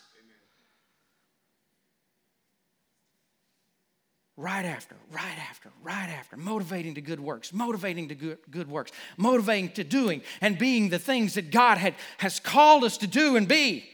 Right 4.41 4.65
after, 4.65 4.95
right 5.11 5.37
after, 5.49 5.69
right 5.83 6.09
after, 6.09 6.35
motivating 6.35 6.95
to 6.95 7.01
good 7.01 7.19
works, 7.19 7.53
motivating 7.53 8.07
to 8.07 8.15
good, 8.15 8.39
good 8.49 8.67
works, 8.67 8.91
motivating 9.15 9.69
to 9.69 9.83
doing 9.83 10.23
and 10.41 10.57
being 10.57 10.89
the 10.89 10.97
things 10.97 11.35
that 11.35 11.51
God 11.51 11.77
had, 11.77 11.93
has 12.17 12.39
called 12.39 12.83
us 12.83 12.97
to 12.97 13.07
do 13.07 13.35
and 13.35 13.47
be. 13.47 13.87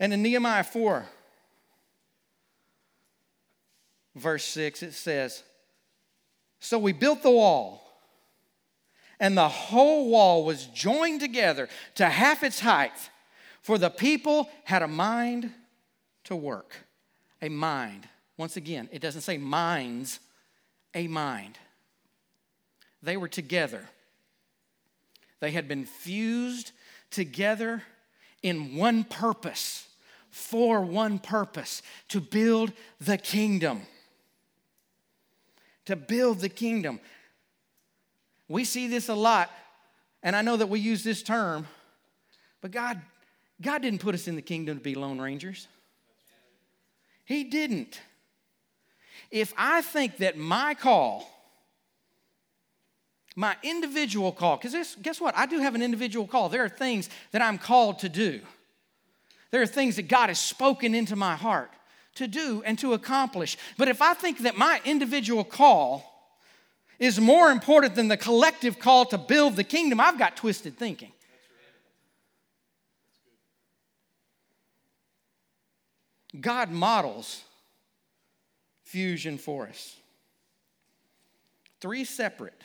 And 0.00 0.14
in 0.14 0.22
Nehemiah 0.22 0.64
4, 0.64 1.04
verse 4.16 4.44
6, 4.44 4.82
it 4.82 4.94
says, 4.94 5.42
So 6.58 6.78
we 6.78 6.92
built 6.92 7.22
the 7.22 7.30
wall, 7.30 7.82
and 9.20 9.36
the 9.36 9.48
whole 9.48 10.08
wall 10.08 10.44
was 10.44 10.66
joined 10.66 11.20
together 11.20 11.68
to 11.96 12.08
half 12.08 12.42
its 12.42 12.60
height 12.60 13.10
for 13.64 13.78
the 13.78 13.88
people 13.88 14.50
had 14.64 14.82
a 14.82 14.86
mind 14.86 15.50
to 16.24 16.36
work. 16.36 16.74
A 17.40 17.48
mind. 17.48 18.06
Once 18.36 18.58
again, 18.58 18.90
it 18.92 19.00
doesn't 19.00 19.22
say 19.22 19.38
minds, 19.38 20.20
a 20.94 21.08
mind. 21.08 21.58
They 23.02 23.16
were 23.16 23.26
together. 23.26 23.88
They 25.40 25.50
had 25.50 25.66
been 25.66 25.86
fused 25.86 26.72
together 27.10 27.82
in 28.42 28.76
one 28.76 29.02
purpose, 29.02 29.88
for 30.28 30.82
one 30.82 31.18
purpose 31.18 31.80
to 32.08 32.20
build 32.20 32.70
the 33.00 33.16
kingdom. 33.16 33.80
To 35.86 35.96
build 35.96 36.40
the 36.40 36.50
kingdom. 36.50 37.00
We 38.46 38.64
see 38.64 38.88
this 38.88 39.08
a 39.08 39.14
lot, 39.14 39.50
and 40.22 40.36
I 40.36 40.42
know 40.42 40.58
that 40.58 40.68
we 40.68 40.80
use 40.80 41.02
this 41.02 41.22
term, 41.22 41.66
but 42.60 42.70
God 42.70 43.00
God 43.60 43.82
didn't 43.82 44.00
put 44.00 44.14
us 44.14 44.28
in 44.28 44.36
the 44.36 44.42
kingdom 44.42 44.78
to 44.78 44.82
be 44.82 44.94
lone 44.94 45.20
rangers. 45.20 45.68
He 47.24 47.44
didn't. 47.44 48.00
If 49.30 49.52
I 49.56 49.80
think 49.82 50.18
that 50.18 50.36
my 50.36 50.74
call, 50.74 51.28
my 53.36 53.56
individual 53.62 54.32
call, 54.32 54.56
because 54.56 54.96
guess 55.02 55.20
what? 55.20 55.36
I 55.36 55.46
do 55.46 55.58
have 55.60 55.74
an 55.74 55.82
individual 55.82 56.26
call. 56.26 56.48
There 56.48 56.64
are 56.64 56.68
things 56.68 57.08
that 57.32 57.42
I'm 57.42 57.58
called 57.58 58.00
to 58.00 58.08
do. 58.08 58.40
There 59.50 59.62
are 59.62 59.66
things 59.66 59.96
that 59.96 60.08
God 60.08 60.28
has 60.28 60.38
spoken 60.38 60.94
into 60.94 61.16
my 61.16 61.36
heart 61.36 61.70
to 62.16 62.28
do 62.28 62.62
and 62.64 62.78
to 62.80 62.92
accomplish. 62.92 63.56
But 63.78 63.88
if 63.88 64.02
I 64.02 64.14
think 64.14 64.40
that 64.40 64.56
my 64.56 64.80
individual 64.84 65.44
call 65.44 66.10
is 66.98 67.18
more 67.18 67.50
important 67.50 67.94
than 67.94 68.08
the 68.08 68.16
collective 68.16 68.78
call 68.78 69.04
to 69.06 69.18
build 69.18 69.56
the 69.56 69.64
kingdom, 69.64 70.00
I've 70.00 70.18
got 70.18 70.36
twisted 70.36 70.76
thinking. 70.78 71.12
God 76.40 76.70
models 76.70 77.42
fusion 78.82 79.38
for 79.38 79.66
us. 79.66 79.96
Three 81.80 82.04
separate 82.04 82.62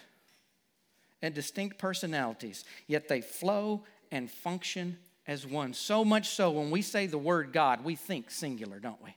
and 1.22 1.34
distinct 1.34 1.78
personalities, 1.78 2.64
yet 2.88 3.08
they 3.08 3.22
flow 3.22 3.84
and 4.12 4.30
function 4.30 4.98
as 5.28 5.46
one. 5.46 5.74
So 5.74 6.04
much 6.04 6.30
so, 6.30 6.52
when 6.52 6.72
we 6.72 6.82
say 6.82 7.06
the 7.06 7.18
word 7.18 7.54
God, 7.54 7.84
we 7.84 7.96
think 7.96 8.32
singular, 8.32 8.80
don't 8.80 9.04
we? 9.04 9.14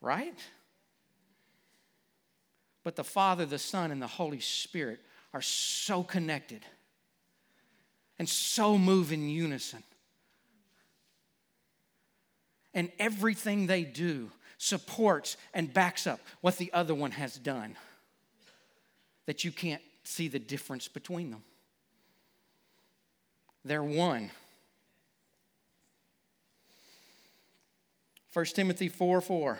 Right? 0.00 0.38
But 2.84 2.96
the 2.96 3.04
Father, 3.04 3.46
the 3.46 3.58
Son, 3.58 3.90
and 3.90 4.02
the 4.02 4.06
Holy 4.06 4.40
Spirit 4.40 5.00
are 5.32 5.42
so 5.42 6.02
connected 6.02 6.62
and 8.18 8.28
so 8.28 8.76
move 8.76 9.12
in 9.12 9.28
unison. 9.28 9.82
And 12.74 12.90
everything 12.98 13.66
they 13.66 13.84
do 13.84 14.30
supports 14.58 15.36
and 15.52 15.72
backs 15.72 16.06
up 16.06 16.20
what 16.40 16.56
the 16.56 16.72
other 16.72 16.94
one 16.94 17.10
has 17.10 17.36
done, 17.36 17.76
that 19.26 19.44
you 19.44 19.50
can't 19.50 19.82
see 20.04 20.28
the 20.28 20.38
difference 20.38 20.88
between 20.88 21.30
them. 21.30 21.42
They're 23.64 23.82
one. 23.82 24.30
1 28.32 28.44
Timothy 28.46 28.88
4 28.88 29.20
4 29.20 29.58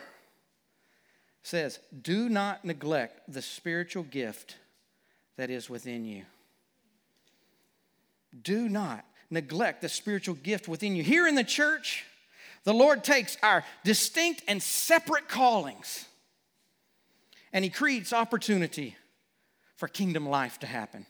says, 1.43 1.79
Do 2.01 2.29
not 2.29 2.65
neglect 2.65 3.21
the 3.31 3.41
spiritual 3.41 4.03
gift 4.03 4.55
that 5.37 5.49
is 5.49 5.69
within 5.69 6.05
you. 6.05 6.23
Do 8.41 8.67
not 8.67 9.05
neglect 9.29 9.81
the 9.81 9.89
spiritual 9.89 10.35
gift 10.35 10.67
within 10.67 10.95
you. 10.95 11.03
Here 11.03 11.27
in 11.27 11.35
the 11.35 11.43
church, 11.43 12.05
the 12.63 12.73
Lord 12.73 13.03
takes 13.03 13.37
our 13.43 13.63
distinct 13.83 14.41
and 14.47 14.61
separate 14.61 15.27
callings 15.27 16.05
and 17.51 17.63
He 17.63 17.69
creates 17.69 18.11
opportunity 18.11 18.95
for 19.75 19.87
kingdom 19.87 20.27
life 20.27 20.59
to 20.59 20.67
happen. 20.67 21.05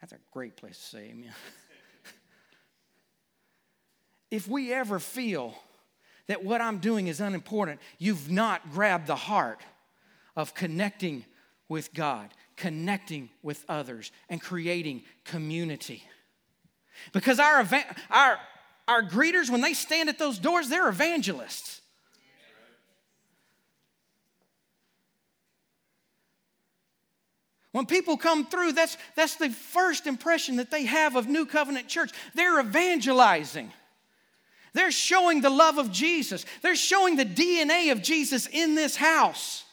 That's 0.00 0.12
a 0.12 0.18
great 0.30 0.56
place 0.56 0.78
to 0.78 0.84
say 0.84 1.08
amen. 1.10 1.32
if 4.30 4.48
we 4.48 4.72
ever 4.72 4.98
feel 4.98 5.54
that 6.26 6.44
what 6.44 6.60
I'm 6.60 6.78
doing 6.78 7.08
is 7.08 7.20
unimportant, 7.20 7.80
you've 7.98 8.30
not 8.30 8.72
grabbed 8.72 9.06
the 9.06 9.16
heart 9.16 9.60
of 10.36 10.54
connecting 10.54 11.24
with 11.68 11.92
God, 11.92 12.30
connecting 12.56 13.30
with 13.42 13.64
others, 13.68 14.12
and 14.28 14.40
creating 14.40 15.02
community. 15.24 16.04
Because 17.12 17.38
our, 17.40 17.66
our, 18.10 18.38
our 18.88 19.02
greeters, 19.02 19.50
when 19.50 19.60
they 19.60 19.74
stand 19.74 20.08
at 20.08 20.18
those 20.18 20.38
doors, 20.38 20.68
they're 20.68 20.88
evangelists. 20.88 21.80
When 27.72 27.86
people 27.86 28.16
come 28.16 28.46
through, 28.46 28.72
that's, 28.72 28.96
that's 29.14 29.36
the 29.36 29.50
first 29.50 30.06
impression 30.06 30.56
that 30.56 30.70
they 30.70 30.84
have 30.86 31.14
of 31.14 31.28
New 31.28 31.46
Covenant 31.46 31.86
Church. 31.86 32.10
They're 32.34 32.60
evangelizing. 32.60 33.72
They're 34.72 34.90
showing 34.90 35.40
the 35.40 35.50
love 35.50 35.78
of 35.78 35.92
Jesus. 35.92 36.44
They're 36.62 36.76
showing 36.76 37.16
the 37.16 37.24
DNA 37.24 37.92
of 37.92 38.02
Jesus 38.02 38.46
in 38.46 38.74
this 38.74 38.96
house. 38.96 39.64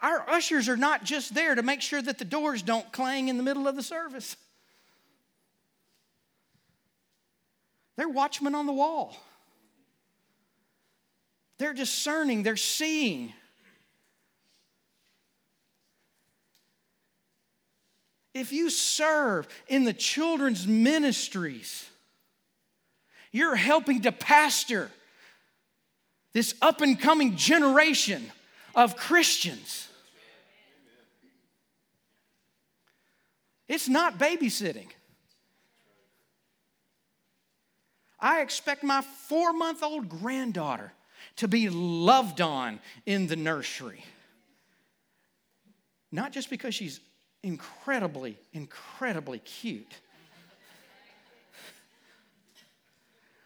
Our 0.00 0.28
ushers 0.30 0.68
are 0.68 0.76
not 0.76 1.04
just 1.04 1.34
there 1.34 1.54
to 1.54 1.62
make 1.62 1.82
sure 1.82 2.00
that 2.00 2.18
the 2.18 2.24
doors 2.24 2.62
don't 2.62 2.90
clang 2.92 3.28
in 3.28 3.36
the 3.36 3.42
middle 3.42 3.66
of 3.66 3.74
the 3.74 3.82
service. 3.82 4.36
They're 7.96 8.08
watchmen 8.08 8.54
on 8.54 8.66
the 8.66 8.72
wall. 8.72 9.16
They're 11.58 11.74
discerning, 11.74 12.44
they're 12.44 12.56
seeing. 12.56 13.32
If 18.34 18.52
you 18.52 18.70
serve 18.70 19.48
in 19.66 19.82
the 19.82 19.92
children's 19.92 20.64
ministries, 20.64 21.90
you're 23.32 23.56
helping 23.56 24.02
to 24.02 24.12
pastor 24.12 24.92
this 26.32 26.54
up 26.62 26.82
and 26.82 27.00
coming 27.00 27.34
generation 27.34 28.30
of 28.76 28.96
Christians. 28.96 29.87
It's 33.68 33.88
not 33.88 34.18
babysitting. 34.18 34.88
I 38.18 38.40
expect 38.40 38.82
my 38.82 39.02
four 39.02 39.52
month 39.52 39.82
old 39.82 40.08
granddaughter 40.08 40.92
to 41.36 41.48
be 41.48 41.68
loved 41.68 42.40
on 42.40 42.80
in 43.06 43.26
the 43.26 43.36
nursery. 43.36 44.04
Not 46.10 46.32
just 46.32 46.50
because 46.50 46.74
she's 46.74 47.00
incredibly, 47.42 48.36
incredibly 48.52 49.38
cute. 49.40 49.92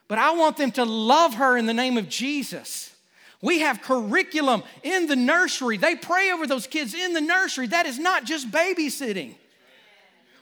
But 0.08 0.18
I 0.18 0.32
want 0.34 0.56
them 0.56 0.70
to 0.72 0.84
love 0.84 1.34
her 1.34 1.56
in 1.56 1.66
the 1.66 1.74
name 1.74 1.98
of 1.98 2.08
Jesus. 2.08 2.94
We 3.40 3.60
have 3.60 3.82
curriculum 3.82 4.62
in 4.82 5.06
the 5.06 5.16
nursery. 5.16 5.76
They 5.76 5.96
pray 5.96 6.30
over 6.30 6.46
those 6.46 6.66
kids 6.66 6.94
in 6.94 7.12
the 7.12 7.20
nursery. 7.20 7.66
That 7.66 7.86
is 7.86 7.98
not 7.98 8.24
just 8.24 8.50
babysitting. 8.50 9.34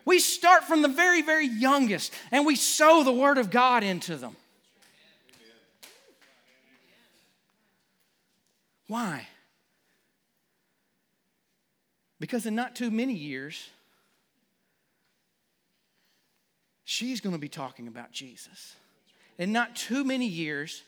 We 0.04 0.18
start 0.18 0.64
from 0.64 0.82
the 0.82 0.88
very, 0.88 1.22
very 1.22 1.46
youngest 1.46 2.12
and 2.30 2.46
we 2.46 2.56
sow 2.56 3.02
the 3.02 3.12
Word 3.12 3.38
of 3.38 3.50
God 3.50 3.82
into 3.84 4.16
them. 4.16 4.36
Why? 8.86 9.28
Because 12.18 12.44
in 12.44 12.54
not 12.54 12.74
too 12.74 12.90
many 12.90 13.14
years, 13.14 13.68
she's 16.84 17.20
going 17.20 17.34
to 17.34 17.38
be 17.38 17.48
talking 17.48 17.86
about 17.86 18.10
Jesus. 18.10 18.74
In 19.38 19.52
not 19.52 19.76
too 19.76 20.04
many 20.04 20.26
years, 20.26 20.82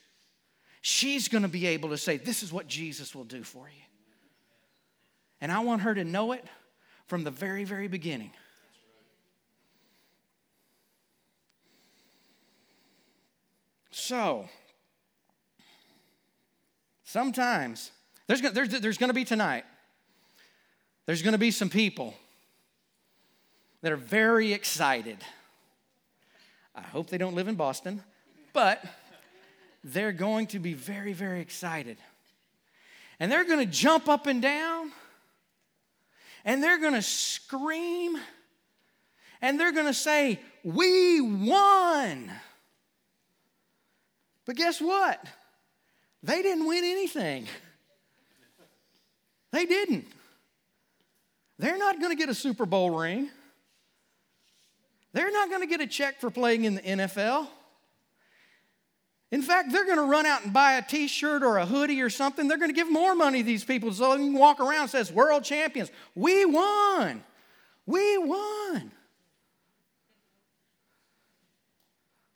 she's 0.80 1.28
going 1.28 1.42
to 1.42 1.48
be 1.48 1.66
able 1.68 1.90
to 1.90 1.96
say, 1.96 2.16
This 2.16 2.42
is 2.42 2.52
what 2.52 2.66
Jesus 2.66 3.14
will 3.14 3.24
do 3.24 3.44
for 3.44 3.68
you. 3.68 3.82
And 5.40 5.50
I 5.50 5.60
want 5.60 5.82
her 5.82 5.94
to 5.94 6.04
know 6.04 6.32
it 6.32 6.44
from 7.06 7.24
the 7.24 7.30
very, 7.30 7.64
very 7.64 7.88
beginning. 7.88 8.32
So, 13.94 14.48
sometimes, 17.04 17.90
there's, 18.26 18.40
there's, 18.40 18.68
there's 18.70 18.96
going 18.96 19.10
to 19.10 19.14
be 19.14 19.24
tonight, 19.24 19.64
there's 21.04 21.20
going 21.20 21.32
to 21.32 21.38
be 21.38 21.50
some 21.50 21.68
people 21.68 22.14
that 23.82 23.92
are 23.92 23.96
very 23.96 24.54
excited. 24.54 25.18
I 26.74 26.80
hope 26.80 27.10
they 27.10 27.18
don't 27.18 27.34
live 27.34 27.48
in 27.48 27.54
Boston, 27.54 28.02
but 28.54 28.82
they're 29.84 30.12
going 30.12 30.46
to 30.48 30.58
be 30.58 30.72
very, 30.72 31.12
very 31.12 31.40
excited. 31.40 31.98
And 33.20 33.30
they're 33.30 33.44
going 33.44 33.60
to 33.60 33.70
jump 33.70 34.08
up 34.08 34.26
and 34.26 34.40
down, 34.40 34.90
and 36.46 36.62
they're 36.62 36.80
going 36.80 36.94
to 36.94 37.02
scream, 37.02 38.16
and 39.42 39.60
they're 39.60 39.72
going 39.72 39.86
to 39.86 39.94
say, 39.94 40.40
We 40.64 41.20
won. 41.20 42.32
But 44.46 44.56
guess 44.56 44.80
what? 44.80 45.24
They 46.22 46.42
didn't 46.42 46.66
win 46.66 46.84
anything. 46.84 47.46
They 49.50 49.66
didn't. 49.66 50.06
They're 51.58 51.78
not 51.78 52.00
going 52.00 52.10
to 52.10 52.16
get 52.16 52.28
a 52.28 52.34
Super 52.34 52.66
Bowl 52.66 52.90
ring. 52.90 53.30
They're 55.12 55.30
not 55.30 55.48
going 55.48 55.60
to 55.60 55.66
get 55.66 55.80
a 55.80 55.86
check 55.86 56.20
for 56.20 56.30
playing 56.30 56.64
in 56.64 56.76
the 56.76 56.80
NFL. 56.80 57.48
In 59.30 59.42
fact, 59.42 59.72
they're 59.72 59.86
going 59.86 59.98
to 59.98 60.04
run 60.04 60.26
out 60.26 60.44
and 60.44 60.52
buy 60.52 60.74
a 60.74 60.82
t 60.82 61.08
shirt 61.08 61.42
or 61.42 61.58
a 61.58 61.66
hoodie 61.66 62.02
or 62.02 62.10
something. 62.10 62.48
They're 62.48 62.58
going 62.58 62.70
to 62.70 62.74
give 62.74 62.90
more 62.90 63.14
money 63.14 63.38
to 63.38 63.46
these 63.46 63.64
people 63.64 63.92
so 63.92 64.10
they 64.10 64.18
can 64.18 64.34
walk 64.34 64.60
around 64.60 64.82
and 64.82 64.90
says, 64.90 65.10
World 65.10 65.44
champions. 65.44 65.90
We 66.14 66.44
won. 66.44 67.22
We 67.86 68.18
won. 68.18 68.92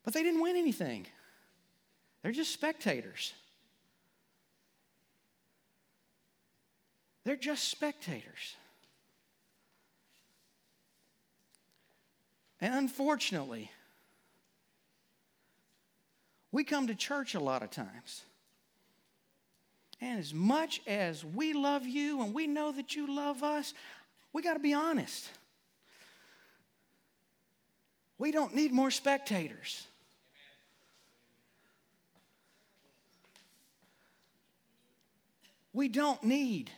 But 0.05 0.15
they 0.15 0.23
didn't 0.23 0.41
win 0.41 0.57
anything, 0.57 1.07
they're 2.27 2.33
just 2.33 2.53
spectators. 2.53 3.33
They're 7.23 7.37
just 7.37 7.69
spectators. 7.69 8.57
And 12.61 12.75
unfortunately, 12.75 13.71
we 16.51 16.65
come 16.65 16.89
to 16.89 16.97
church 16.97 17.37
a 17.37 17.39
lot 17.39 17.63
of 17.63 17.71
times. 17.71 18.23
And 20.01 20.19
as 20.19 20.35
much 20.35 20.81
as 20.89 21.25
we 21.25 21.53
love 21.53 21.87
you 21.87 22.23
and 22.23 22.35
we 22.35 22.49
know 22.49 22.73
that 22.73 22.97
you 22.97 23.07
love 23.07 23.45
us, 23.45 23.73
we 24.33 24.43
got 24.43 24.55
to 24.55 24.59
be 24.59 24.75
honest. 24.75 25.31
We 28.19 28.33
don't 28.33 28.53
need 28.53 28.73
more 28.73 28.91
spectators. 28.91 29.87
We 35.77 35.89
don't 35.89 36.25
need 36.25 36.71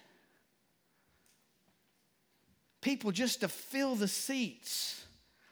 people 2.81 3.13
just 3.13 3.43
to 3.43 3.49
fill 3.49 3.95
the 3.95 4.09
seats. 4.09 5.05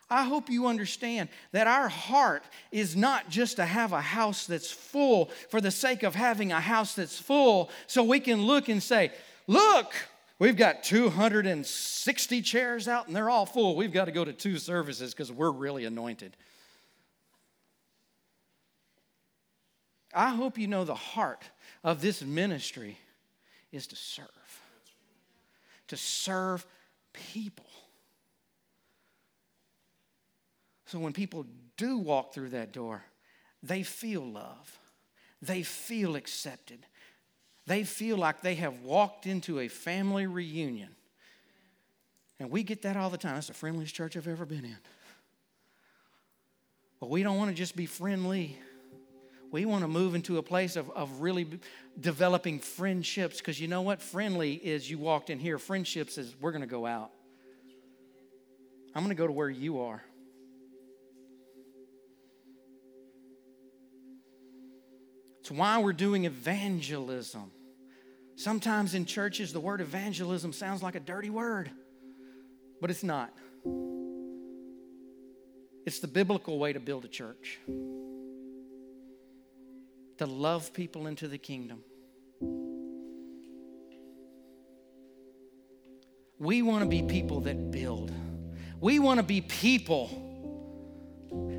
I 0.09 0.25
hope 0.25 0.49
you 0.49 0.67
understand 0.67 1.29
that 1.53 1.65
our 1.65 1.87
heart 1.87 2.43
is 2.73 2.97
not 2.97 3.29
just 3.29 3.55
to 3.55 3.65
have 3.65 3.93
a 3.93 4.01
house 4.01 4.47
that's 4.47 4.69
full 4.69 5.31
for 5.49 5.61
the 5.61 5.71
sake 5.71 6.03
of 6.03 6.13
having 6.13 6.51
a 6.51 6.59
house 6.59 6.93
that's 6.95 7.17
full 7.17 7.71
so 7.87 8.03
we 8.03 8.19
can 8.19 8.41
look 8.41 8.67
and 8.67 8.83
say, 8.83 9.13
Look, 9.47 9.93
we've 10.39 10.57
got 10.57 10.83
260 10.83 12.41
chairs 12.41 12.89
out 12.89 13.07
and 13.07 13.15
they're 13.15 13.29
all 13.29 13.45
full. 13.45 13.77
We've 13.77 13.93
got 13.93 14.05
to 14.05 14.11
go 14.11 14.25
to 14.25 14.33
two 14.33 14.57
services 14.57 15.13
because 15.13 15.31
we're 15.31 15.51
really 15.51 15.85
anointed. 15.85 16.35
I 20.13 20.31
hope 20.31 20.57
you 20.57 20.67
know 20.67 20.83
the 20.83 20.95
heart 20.95 21.43
of 21.81 22.01
this 22.01 22.21
ministry 22.21 22.97
is 23.71 23.87
to 23.87 23.95
serve, 23.95 24.61
to 25.87 25.97
serve 25.97 26.65
people. 27.13 27.65
So 30.85 30.99
when 30.99 31.13
people 31.13 31.45
do 31.75 31.97
walk 31.97 32.33
through 32.33 32.49
that 32.49 32.71
door, 32.71 33.03
they 33.61 33.83
feel 33.83 34.25
love, 34.25 34.79
they 35.41 35.63
feel 35.63 36.15
accepted, 36.15 36.85
they 37.65 37.83
feel 37.83 38.17
like 38.17 38.41
they 38.41 38.55
have 38.55 38.79
walked 38.81 39.25
into 39.25 39.59
a 39.59 39.67
family 39.67 40.25
reunion. 40.27 40.89
And 42.39 42.51
we 42.51 42.63
get 42.63 42.83
that 42.83 42.95
all 42.95 43.09
the 43.09 43.17
time. 43.17 43.33
That's 43.33 43.47
the 43.47 43.53
friendliest 43.53 43.93
church 43.93 44.15
I've 44.15 44.27
ever 44.27 44.45
been 44.45 44.63
in. 44.63 44.77
But 46.99 47.09
we 47.09 47.23
don't 47.23 47.37
want 47.37 47.49
to 47.49 47.55
just 47.55 47.75
be 47.75 47.85
friendly. 47.85 48.57
We 49.51 49.65
want 49.65 49.83
to 49.83 49.87
move 49.87 50.13
into 50.13 50.37
a 50.37 50.43
place 50.43 50.75
of, 50.75 50.89
of 50.91 51.21
really 51.21 51.47
developing 51.99 52.59
friendships 52.59 53.37
because 53.37 53.59
you 53.59 53.67
know 53.67 53.81
what? 53.81 54.01
Friendly 54.01 54.53
is 54.53 54.89
you 54.89 54.97
walked 54.97 55.29
in 55.29 55.39
here. 55.39 55.57
Friendships 55.57 56.17
is 56.17 56.35
we're 56.41 56.51
going 56.51 56.61
to 56.61 56.67
go 56.67 56.85
out. 56.85 57.11
I'm 58.93 59.03
going 59.03 59.15
to 59.15 59.19
go 59.19 59.27
to 59.27 59.33
where 59.33 59.49
you 59.49 59.81
are. 59.81 60.03
It's 65.39 65.51
why 65.51 65.79
we're 65.79 65.93
doing 65.93 66.25
evangelism. 66.25 67.51
Sometimes 68.35 68.93
in 68.93 69.05
churches, 69.05 69.53
the 69.53 69.61
word 69.61 69.79
evangelism 69.79 70.51
sounds 70.51 70.83
like 70.83 70.95
a 70.95 70.99
dirty 70.99 71.29
word, 71.29 71.71
but 72.81 72.91
it's 72.91 73.03
not. 73.03 73.33
It's 75.85 75.99
the 75.99 76.07
biblical 76.07 76.59
way 76.59 76.73
to 76.73 76.81
build 76.81 77.05
a 77.05 77.07
church 77.07 77.59
to 80.17 80.25
love 80.25 80.73
people 80.73 81.07
into 81.07 81.27
the 81.27 81.37
kingdom. 81.37 81.83
We 86.39 86.61
want 86.61 86.83
to 86.83 86.89
be 86.89 87.01
people 87.03 87.41
that 87.41 87.71
build. 87.71 88.11
We 88.79 88.99
want 88.99 89.19
to 89.19 89.23
be 89.23 89.41
people 89.41 90.23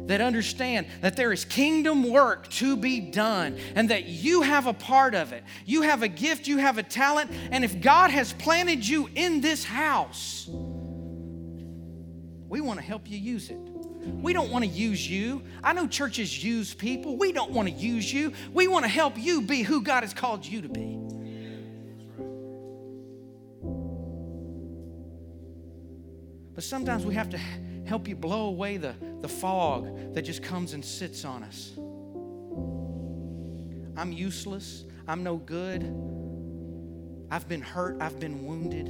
that 0.07 0.21
understand 0.21 0.87
that 1.03 1.17
there 1.17 1.33
is 1.33 1.45
kingdom 1.45 2.11
work 2.11 2.49
to 2.49 2.77
be 2.77 3.01
done 3.01 3.59
and 3.75 3.91
that 3.91 4.07
you 4.07 4.43
have 4.43 4.67
a 4.67 4.73
part 4.73 5.15
of 5.15 5.33
it. 5.33 5.45
You 5.67 5.83
have 5.83 6.03
a 6.03 6.09
gift, 6.09 6.47
you 6.47 6.59
have 6.59 6.79
a 6.79 6.83
talent, 6.83 7.31
and 7.51 7.65
if 7.65 7.81
God 7.81 8.11
has 8.11 8.33
planted 8.33 8.87
you 8.87 9.11
in 9.15 9.41
this 9.41 9.65
house, 9.65 10.49
we 12.49 12.61
want 12.61 12.79
to 12.79 12.85
help 12.85 13.11
you 13.11 13.19
use 13.19 13.51
it. 13.51 13.78
We 14.05 14.33
don't 14.33 14.51
want 14.51 14.65
to 14.65 14.71
use 14.71 15.09
you. 15.09 15.43
I 15.63 15.73
know 15.73 15.87
churches 15.87 16.43
use 16.43 16.75
people. 16.75 17.17
We 17.17 17.33
don't 17.33 17.51
want 17.51 17.69
to 17.69 17.75
use 17.75 18.13
you. 18.13 18.33
We 18.53 18.69
want 18.69 18.85
to 18.85 18.89
help 18.89 19.19
you 19.19 19.43
be 19.43 19.63
who 19.63 19.83
God 19.83 20.03
has 20.03 20.15
called 20.15 20.45
you 20.45 20.63
to 20.63 20.69
be. 20.69 20.99
But 26.55 26.65
sometimes 26.65 27.07
we 27.07 27.15
have 27.15 27.31
to 27.31 27.39
help 27.87 28.09
you 28.09 28.17
blow 28.17 28.49
away 28.49 28.77
the, 28.77 28.95
the 29.21 29.29
fog 29.29 30.15
that 30.15 30.23
just 30.23 30.43
comes 30.43 30.73
and 30.75 30.85
sits 30.85 31.25
on 31.25 31.43
us. 31.43 31.73
I'm 33.97 34.13
useless. 34.13 34.85
I'm 35.07 35.23
no 35.23 35.37
good. 35.37 35.83
I've 37.31 37.49
been 37.49 37.63
hurt. 37.63 37.97
I've 38.01 38.19
been 38.21 38.45
wounded. 38.47 38.87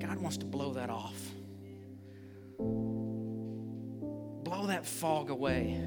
God 0.00 0.18
wants 0.18 0.38
to 0.38 0.46
blow 0.46 0.74
that 0.74 0.90
off. 0.90 1.14
That 4.66 4.86
fog 4.86 5.30
away. 5.30 5.80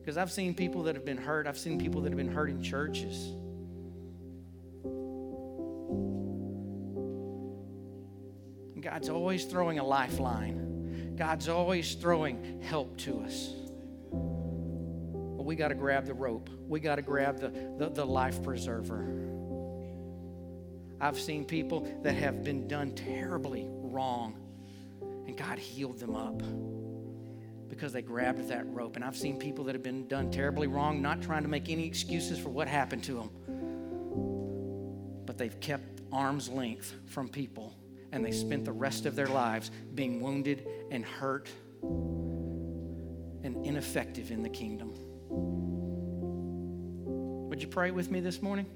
Because 0.00 0.16
I've 0.16 0.32
seen 0.32 0.52
people 0.52 0.82
that 0.84 0.96
have 0.96 1.04
been 1.04 1.16
hurt, 1.16 1.46
I've 1.46 1.58
seen 1.58 1.78
people 1.78 2.00
that 2.00 2.10
have 2.10 2.16
been 2.16 2.32
hurt 2.32 2.50
in 2.50 2.60
churches. 2.60 3.32
God's 8.80 9.08
always 9.08 9.44
throwing 9.44 9.78
a 9.78 9.84
lifeline. 9.84 11.14
God's 11.16 11.48
always 11.48 11.94
throwing 11.94 12.60
help 12.62 12.96
to 12.98 13.20
us. 13.20 13.50
But 14.10 15.44
we 15.44 15.54
got 15.54 15.68
to 15.68 15.76
grab 15.76 16.06
the 16.06 16.14
rope. 16.14 16.50
We 16.66 16.80
got 16.80 16.96
to 16.96 17.02
grab 17.02 17.38
the, 17.38 17.50
the, 17.78 17.90
the 17.90 18.04
life 18.04 18.42
preserver. 18.42 19.06
I've 21.00 21.18
seen 21.18 21.44
people 21.44 21.88
that 22.02 22.14
have 22.14 22.42
been 22.42 22.66
done 22.66 22.94
terribly 22.94 23.66
wrong, 23.68 24.41
and 25.26 25.36
God 25.36 25.58
healed 25.58 25.98
them 25.98 26.14
up 26.14 26.42
because 27.68 27.92
they 27.92 28.02
grabbed 28.02 28.48
that 28.48 28.66
rope. 28.72 28.96
And 28.96 29.04
I've 29.04 29.16
seen 29.16 29.38
people 29.38 29.64
that 29.64 29.74
have 29.74 29.82
been 29.82 30.06
done 30.06 30.30
terribly 30.30 30.66
wrong, 30.66 31.00
not 31.00 31.22
trying 31.22 31.42
to 31.42 31.48
make 31.48 31.68
any 31.70 31.86
excuses 31.86 32.38
for 32.38 32.50
what 32.50 32.68
happened 32.68 33.04
to 33.04 33.14
them, 33.14 33.30
but 35.26 35.38
they've 35.38 35.58
kept 35.60 36.02
arm's 36.12 36.48
length 36.48 36.94
from 37.06 37.28
people 37.28 37.74
and 38.12 38.24
they 38.24 38.30
spent 38.30 38.64
the 38.64 38.72
rest 38.72 39.06
of 39.06 39.16
their 39.16 39.26
lives 39.26 39.70
being 39.94 40.20
wounded 40.20 40.68
and 40.90 41.04
hurt 41.04 41.48
and 43.42 43.64
ineffective 43.64 44.30
in 44.30 44.42
the 44.42 44.50
kingdom. 44.50 44.92
Would 47.48 47.62
you 47.62 47.68
pray 47.68 47.90
with 47.90 48.10
me 48.10 48.20
this 48.20 48.42
morning? 48.42 48.66